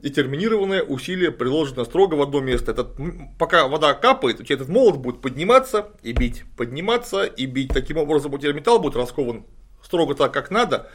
[0.00, 2.70] детерминированное усилие приложено строго в одно место.
[2.70, 2.96] Этот,
[3.38, 7.72] пока вода капает, у тебя этот молот будет подниматься и бить, подниматься и бить.
[7.72, 9.44] Таким образом, у тебя металл будет раскован
[9.82, 10.90] строго так, как надо,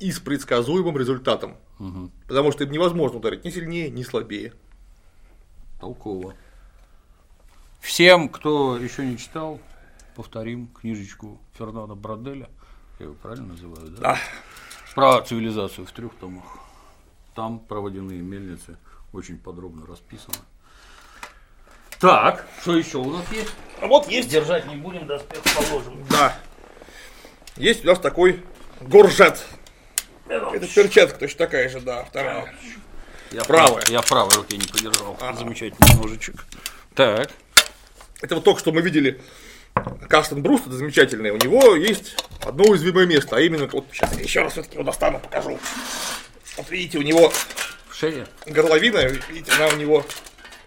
[0.00, 1.56] и с предсказуемым результатом.
[1.78, 2.10] Угу.
[2.28, 4.52] Потому что невозможно ударить ни сильнее, ни слабее.
[5.80, 6.34] Толково.
[7.80, 9.60] Всем, кто еще не читал,
[10.14, 12.48] повторим книжечку Фернана Броделя.
[12.98, 14.00] Я его правильно называю, да?
[14.00, 14.18] Да.
[14.94, 16.44] Про цивилизацию в трех томах.
[17.34, 18.76] Там про водяные мельницы
[19.12, 20.34] очень подробно расписано.
[22.00, 23.52] Так, что еще у нас есть?
[23.80, 24.28] А вот есть.
[24.28, 26.04] Держать не будем, доспех положим.
[26.10, 26.36] Да.
[27.56, 28.42] Есть у нас такой
[28.80, 29.44] горжет.
[30.28, 32.54] Это перчатка точно такая же, да, вторая.
[33.30, 33.74] Я Правая.
[33.82, 35.16] прав- Я правой руке не подержал.
[35.34, 36.44] Замечательный ножичек.
[36.94, 37.30] Так.
[38.20, 39.20] Это вот только что мы видели
[40.08, 41.30] Карстен Бруст, это замечательный.
[41.30, 44.84] У него есть одно уязвимое место, а именно, вот сейчас я еще раз все-таки его
[44.84, 45.58] достану, покажу.
[46.56, 47.32] Вот видите, у него
[47.88, 48.26] В шее.
[48.46, 50.04] горловина, видите, она у него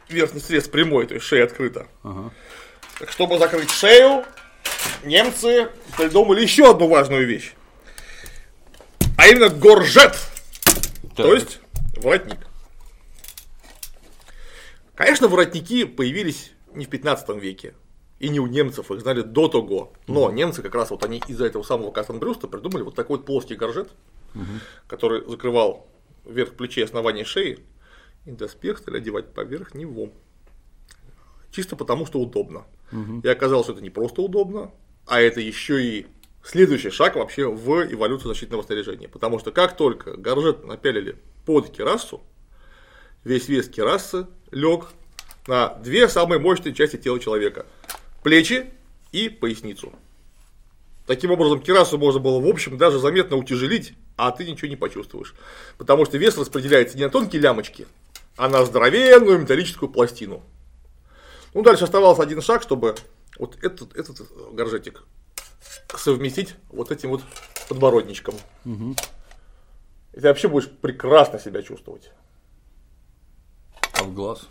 [0.08, 1.88] верхний срез прямой, то есть шея открыта.
[2.04, 2.32] Ага.
[3.00, 4.24] Так чтобы закрыть шею,
[5.04, 7.54] немцы придумали еще одну важную вещь.
[9.18, 10.16] А именно горжет,
[11.16, 11.34] то Так.
[11.42, 11.60] есть
[11.98, 12.40] воротник.
[14.96, 17.76] Конечно, воротники появились не в 15 веке.
[18.20, 19.94] И не у немцев, их знали до того.
[20.08, 23.56] Но немцы как раз вот они из-за этого самого Кастенбрюста придумали вот такой вот плоский
[23.56, 23.90] горжет,
[24.88, 25.88] который закрывал
[26.26, 27.60] верх плечей основание шеи,
[28.26, 30.12] и доспех стали одевать поверх него.
[31.52, 32.66] Чисто потому, что удобно.
[33.24, 34.72] И оказалось, что это не просто удобно,
[35.08, 36.08] а это еще и
[36.44, 39.10] следующий шаг вообще в эволюцию защитного снаряжения.
[39.10, 42.22] Потому что как только горжет напялили под керасу,
[43.24, 44.90] весь вес керасы лег
[45.48, 47.66] на две самые мощные части тела человека.
[48.24, 48.72] Плечи
[49.12, 49.92] и поясницу.
[51.08, 55.34] Таким образом, керасу можно было, в общем, даже заметно утяжелить, а ты ничего не почувствуешь.
[55.78, 57.88] Потому что вес распределяется не на тонкие лямочки,
[58.38, 60.44] а на здоровенную металлическую пластину.
[61.54, 62.96] Ну, дальше оставался один шаг, чтобы
[63.38, 64.22] вот этот, этот
[64.54, 65.04] горжетик
[65.98, 67.24] совместить вот этим вот
[67.68, 68.36] подбородничком.
[70.14, 72.12] И ты вообще будешь прекрасно себя чувствовать.
[73.94, 74.48] А в глаз?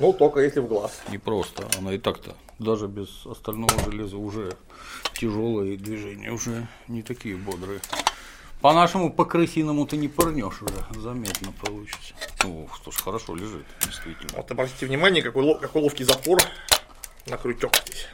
[0.00, 1.00] Ну, только если в глаз.
[1.08, 1.68] Не просто.
[1.76, 2.36] Она и так-то.
[2.58, 4.56] Даже без остального железа уже
[5.14, 7.80] тяжелые движения, уже не такие бодрые.
[8.60, 12.14] По-нашему, по крысиному ты не пырнешь уже, заметно получится.
[12.42, 14.30] Ну, что ж, хорошо лежит, действительно.
[14.36, 16.38] Вот обратите внимание, какой, какой ловкий запор
[17.26, 18.06] на крючок здесь.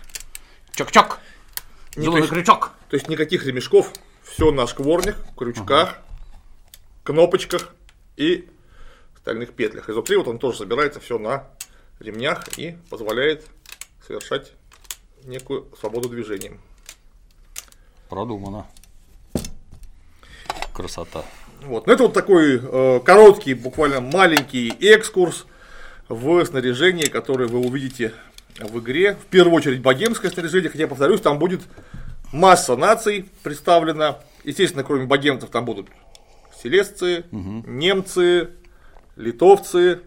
[0.72, 1.18] Чок-чок!
[1.96, 2.72] Зеленый то, есть, крючок!
[2.90, 3.90] то есть никаких ремешков,
[4.22, 5.98] все на шкворнях, крючках,
[7.04, 7.74] кнопочках
[8.16, 8.48] и
[9.24, 9.88] стальных петлях.
[9.88, 11.46] Изнутри вот он тоже собирается все на
[12.00, 13.46] ремнях и позволяет
[14.06, 14.52] совершать
[15.24, 16.58] некую свободу движения.
[18.08, 18.66] Продумано.
[20.72, 21.24] Красота.
[21.62, 21.86] Вот.
[21.86, 25.46] Ну, это вот такой э, короткий, буквально маленький экскурс
[26.08, 28.12] в снаряжение, которое вы увидите
[28.58, 29.14] в игре.
[29.14, 31.62] В первую очередь богемское снаряжение, хотя, повторюсь, там будет
[32.32, 34.18] масса наций представлена.
[34.42, 35.88] Естественно, кроме богемцев там будут
[36.62, 38.50] селесцы, немцы,
[39.16, 40.00] литовцы,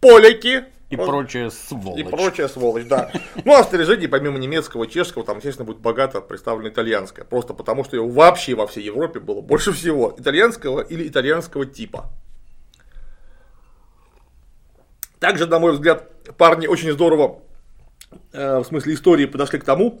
[0.00, 0.64] поляки.
[0.88, 1.06] И Вот.
[1.08, 2.00] прочая сволочь.
[2.00, 3.10] И прочая сволочь, да.
[3.44, 7.24] Ну а в снаряжении, помимо немецкого, чешского, там, естественно, будет богато представлено итальянское.
[7.24, 12.10] Просто потому, что его вообще во всей Европе было больше всего итальянского или итальянского типа.
[15.18, 17.40] Также, на мой взгляд, парни очень здорово,
[18.32, 20.00] э, в смысле истории, подошли к тому,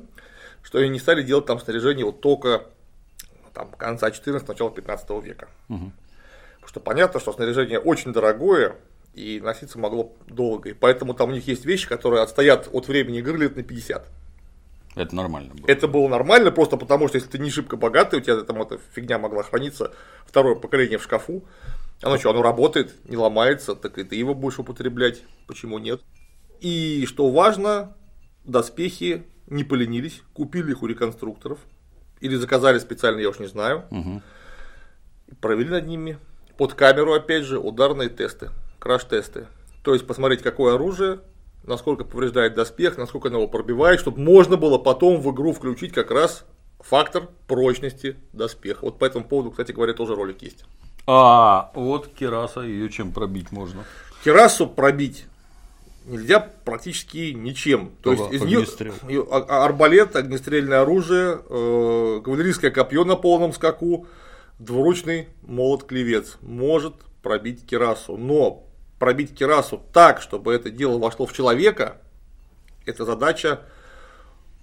[0.62, 2.66] что они не стали делать там снаряжение вот только
[3.54, 5.48] там, конца 14 начала 15 века.
[5.66, 5.92] Потому
[6.68, 8.76] что понятно, что снаряжение очень дорогое
[9.16, 10.70] и носиться могло долго.
[10.70, 14.06] И поэтому там у них есть вещи, которые отстоят от времени игры лет на 50.
[14.94, 15.66] Это нормально было.
[15.66, 18.78] Это было нормально, просто потому что если ты не шибко богатый, у тебя там эта
[18.94, 19.92] фигня могла храниться
[20.26, 21.42] второе поколение в шкафу.
[22.02, 25.22] Оно что, оно работает, не ломается, так и ты его будешь употреблять.
[25.46, 26.02] Почему нет?
[26.60, 27.94] И что важно,
[28.44, 31.58] доспехи не поленились, купили их у реконструкторов.
[32.20, 33.84] Или заказали специально, я уж не знаю.
[35.26, 36.18] И провели над ними
[36.58, 38.50] под камеру, опять же, ударные тесты,
[38.86, 39.48] краш-тесты.
[39.82, 41.18] То есть посмотреть, какое оружие,
[41.64, 46.12] насколько повреждает доспех, насколько оно его пробивает, чтобы можно было потом в игру включить как
[46.12, 46.44] раз
[46.78, 48.84] фактор прочности доспеха.
[48.84, 50.64] Вот по этому поводу, кстати говоря, тоже ролик есть.
[51.08, 53.84] А, вот кераса, ее чем пробить можно?
[54.24, 55.26] Керасу пробить
[56.04, 57.90] нельзя практически ничем.
[58.02, 58.64] То есть из нее,
[59.08, 64.06] ее а, а, арбалет, огнестрельное оружие, э, кавалерийское копье на полном скаку,
[64.60, 68.16] двуручный молот клевец может пробить керасу.
[68.16, 68.65] Но
[68.98, 72.00] пробить керасу так, чтобы это дело вошло в человека,
[72.84, 73.60] это задача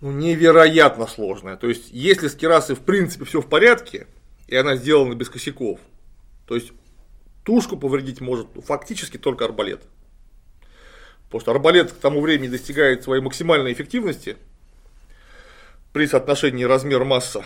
[0.01, 1.55] ну, невероятно сложная.
[1.55, 4.07] То есть, если с керасой в принципе все в порядке,
[4.47, 5.79] и она сделана без косяков,
[6.45, 6.73] то есть
[7.43, 9.83] тушку повредить может фактически только арбалет.
[11.25, 14.37] Потому что арбалет к тому времени достигает своей максимальной эффективности
[15.91, 17.45] при соотношении размер-масса.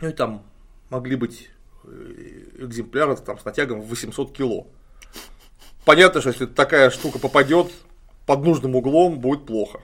[0.00, 0.44] Ну и там
[0.90, 1.50] могли быть
[1.84, 4.68] э, экземпляры там, с натягом в 800 кило.
[5.86, 7.72] Понятно, что если такая штука попадет
[8.26, 9.80] под нужным углом, будет плохо.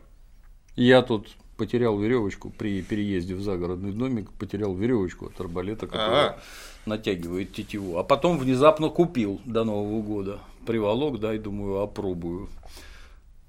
[0.75, 6.91] Я тут потерял веревочку при переезде в загородный домик, потерял веревочку от арбалета, которая А-а-а.
[6.91, 7.99] натягивает тетиву.
[7.99, 10.41] А потом внезапно купил до Нового года.
[10.67, 12.49] Приволок, дай, думаю, опробую.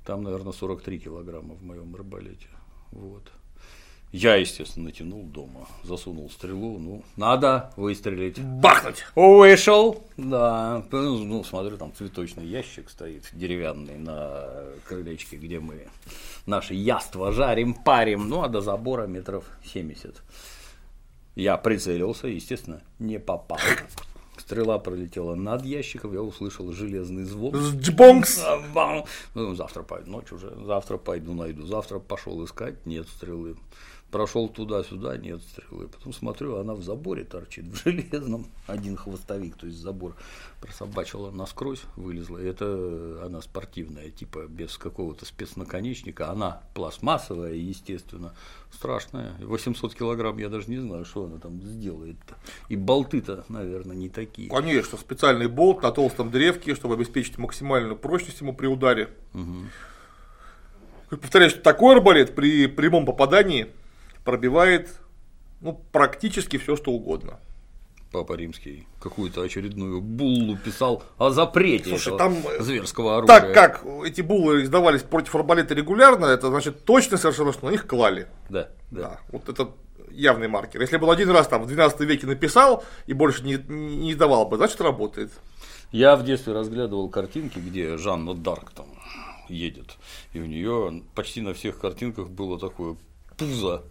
[0.05, 2.49] Там, наверное, 43 килограмма в моем арбалете.
[2.91, 3.31] Вот.
[4.13, 8.39] Я, естественно, натянул дома, засунул стрелу, ну, надо выстрелить.
[8.39, 9.03] Бахнуть!
[9.15, 15.87] Вышел, да, ну, смотрю, там цветочный ящик стоит деревянный на крылечке, где мы
[16.45, 20.21] наши яства жарим, парим, ну, а до забора метров 70.
[21.33, 23.57] Я прицелился, естественно, не попал.
[24.37, 27.55] Стрела пролетела над ящиком, я услышал железный звон.
[27.55, 28.43] Джбонкс!
[29.33, 31.65] Ну, завтра пойду, ночь уже, завтра пойду найду.
[31.65, 33.57] Завтра пошел искать, нет стрелы.
[34.13, 35.87] Прошел туда-сюда, нет стрелы.
[35.87, 38.45] Потом смотрю, она в заборе торчит, в железном.
[38.67, 40.15] Один хвостовик, то есть забор
[40.61, 42.37] прособачила насквозь, вылезла.
[42.37, 46.29] Это она спортивная, типа без какого-то спецнаконечника.
[46.29, 48.35] Она пластмассовая, естественно,
[48.71, 49.33] страшная.
[49.39, 52.35] 800 килограмм, я даже не знаю, что она там сделает-то.
[52.69, 54.47] И болты-то, наверное, не такие.
[54.47, 59.09] Конечно, специальный болт на толстом древке, чтобы обеспечить максимальную прочность ему при ударе.
[59.33, 61.17] Угу.
[61.17, 63.71] Повторяю, что такой арбалет при прямом попадании
[64.23, 64.89] пробивает
[65.63, 67.39] ну, практически все, что угодно.
[68.11, 73.39] Папа Римский какую-то очередную буллу писал о запрете Слушай, там, зверского оружия.
[73.39, 77.87] Так как эти буллы издавались против арбалета регулярно, это значит точно совершенно, что на них
[77.87, 78.27] клали.
[78.49, 79.01] Да, да.
[79.01, 79.71] да вот это
[80.11, 80.81] явный маркер.
[80.81, 84.45] Если бы он один раз там в 12 веке написал и больше не, не издавал
[84.45, 85.31] бы, значит работает.
[85.91, 88.87] Я в детстве разглядывал картинки, где Жанна Дарк там
[89.47, 89.95] едет,
[90.33, 92.95] и у нее почти на всех картинках было такое
[93.37, 93.83] пузо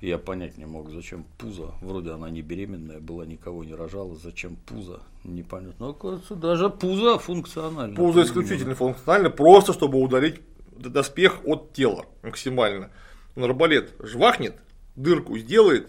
[0.00, 1.74] я понять не мог, зачем пузо.
[1.80, 4.14] Вроде она не беременная была, никого не рожала.
[4.16, 5.00] Зачем пузо?
[5.24, 5.86] Непонятно.
[5.86, 7.96] Но, кажется, даже пузо функционально.
[7.96, 10.40] Пузо исключительно функционально, просто чтобы удалить
[10.78, 12.90] доспех от тела максимально.
[13.34, 14.56] Но арбалет жвахнет,
[14.94, 15.88] дырку сделает,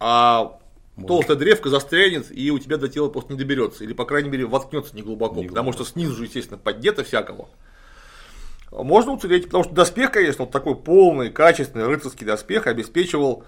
[0.00, 0.58] а
[0.96, 1.08] Может.
[1.08, 3.84] толстая древка застрянет, и у тебя до тела просто не доберется.
[3.84, 7.48] Или, по крайней мере, воткнется не глубоко, не потому что снизу же, естественно, поддето всякого.
[8.70, 13.44] Можно уцелеть, потому что доспех, конечно, вот такой полный, качественный рыцарский доспех обеспечивал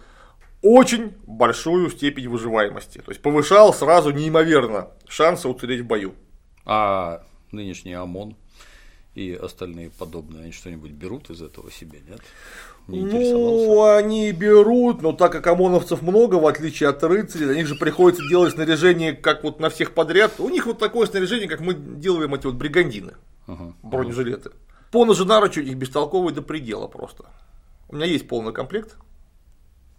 [0.62, 2.98] очень большую степень выживаемости.
[2.98, 6.14] То есть повышал сразу неимоверно шансы уцелеть в бою.
[6.64, 8.36] А нынешний ОМОН
[9.14, 12.20] и остальные подобные, они что-нибудь берут из этого себе, нет?
[12.86, 17.66] Не ну, они берут, но так как ОМОНовцев много, в отличие от рыцарей, на них
[17.66, 20.38] же приходится делать снаряжение, как вот на всех подряд.
[20.38, 23.14] У них вот такое снаряжение, как мы делаем эти вот бригандины,
[23.46, 23.74] uh-huh.
[23.82, 24.50] бронежилеты.
[24.90, 27.26] По ножу их бестолковый до предела просто.
[27.88, 28.96] У меня есть полный комплект.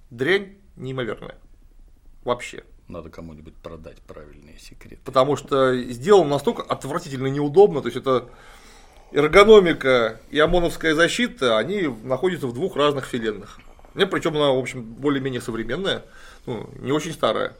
[0.10, 1.38] Дрянь неимоверная.
[2.24, 2.64] Вообще.
[2.88, 5.02] Надо кому-нибудь продать правильные секреты.
[5.06, 7.82] Потому что сделано настолько отвратительно неудобно.
[7.82, 8.30] То есть это
[9.14, 13.60] эргономика и ОМОНовская защита, они находятся в двух разных вселенных.
[13.94, 16.06] Мне причем она, в общем, более-менее современная,
[16.46, 17.56] ну, не очень старая.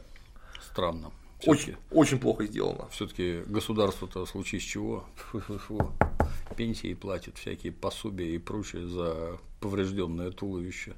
[0.62, 1.12] Странно.
[1.46, 2.88] Очень, очень плохо сделано.
[2.90, 5.04] Все-таки государство-то в случае с чего
[6.56, 10.94] пенсии платит, всякие пособия и прочее за поврежденное туловище.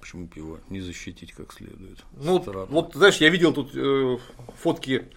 [0.00, 2.04] Почему бы его не защитить как следует?
[2.12, 2.66] Ну, Странно.
[2.66, 4.18] вот знаешь, я видел тут э,
[4.60, 5.08] фотки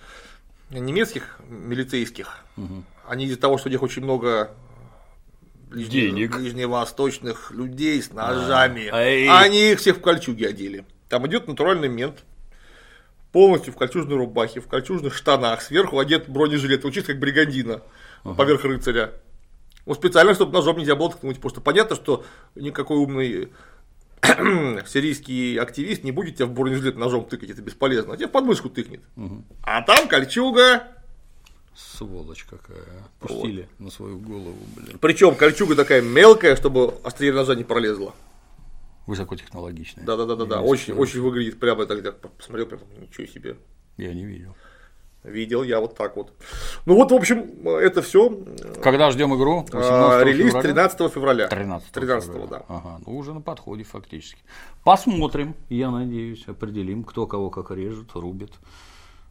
[0.70, 2.44] немецких милицейских.
[2.58, 2.84] Угу.
[3.08, 4.52] Они из-за того, что у них очень много
[5.72, 10.86] денег ближневосточных людей с ножами, а, они их всех в кольчуги одели.
[11.10, 12.24] Там идет натуральный мент,
[13.32, 17.82] полностью в кольчужной рубахе, в кольчужных штанах, сверху одет бронежилет, учит как бригандина
[18.24, 18.36] ага.
[18.36, 19.14] поверх рыцаря.
[19.86, 22.24] Вот специально, чтобы ножом нельзя было ткнуть, потому что понятно, что
[22.56, 23.50] никакой умный
[24.88, 28.70] сирийский активист не будет тебя в бронежилет ножом тыкать, это бесполезно, а тебе в подмышку
[28.70, 29.02] тыкнет.
[29.16, 29.44] Угу.
[29.64, 30.84] А там кольчуга,
[31.76, 32.84] Сволочь какая.
[32.84, 33.26] а.
[33.26, 33.86] Пустили вот.
[33.86, 34.98] на свою голову, блин.
[35.00, 38.14] Причем кольчуга такая мелкая, чтобы острее ножа не пролезла.
[39.10, 40.06] Высокотехнологичная.
[40.06, 40.62] Да, да, да, да, да.
[40.62, 43.58] Очень, очень выглядит прямо так, так посмотрел, прям ничего себе.
[43.98, 44.56] Я не видел.
[45.24, 46.32] Видел я вот так вот.
[46.86, 48.30] Ну вот, в общем, это все.
[48.84, 49.66] Когда ждем игру?
[49.74, 50.62] А, релиз февраля?
[50.62, 51.48] 13 февраля.
[51.48, 52.48] 13, 13 февраля.
[52.48, 52.66] да.
[52.68, 54.42] Ага, ну уже на подходе фактически.
[54.84, 58.52] Посмотрим, я надеюсь, определим, кто кого как режет, рубит.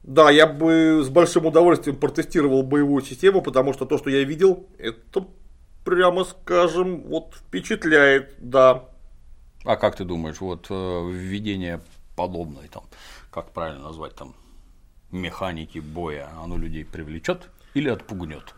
[0.03, 4.67] Да, я бы с большим удовольствием протестировал боевую систему, потому что то, что я видел,
[4.77, 5.25] это
[5.85, 8.89] прямо скажем, вот впечатляет, да.
[9.69, 11.83] А как ты думаешь, вот э, введение
[12.17, 12.85] подобной, там,
[13.31, 14.35] как правильно назвать, там,
[15.13, 18.55] механики боя, оно людей привлечет или отпугнет?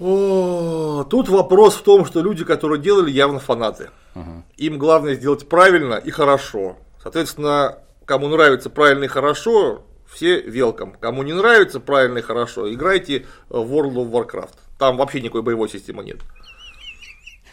[0.00, 3.90] О, тут вопрос в том, что люди, которые делали, явно фанаты.
[4.14, 4.42] Ага.
[4.56, 6.78] Им главное сделать правильно и хорошо.
[7.02, 10.92] Соответственно, кому нравится правильно и хорошо, все велком.
[10.92, 14.54] Кому не нравится правильно и хорошо, играйте в World of Warcraft.
[14.78, 16.20] Там вообще никакой боевой системы нет.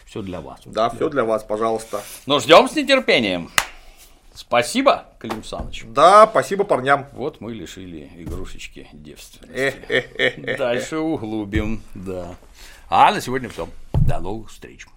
[0.10, 0.62] Все для вас.
[0.66, 2.02] Да, все для вас, пожалуйста.
[2.26, 3.52] Ну, ждем с нетерпением.
[4.34, 5.84] Спасибо, Клим Саныч.
[5.86, 7.06] Да, спасибо парням.
[7.14, 10.56] Вот мы лишили игрушечки девственности.
[10.58, 12.36] Дальше углубим, да.
[12.90, 13.70] А на сегодня все.
[13.94, 14.88] До новых встреч.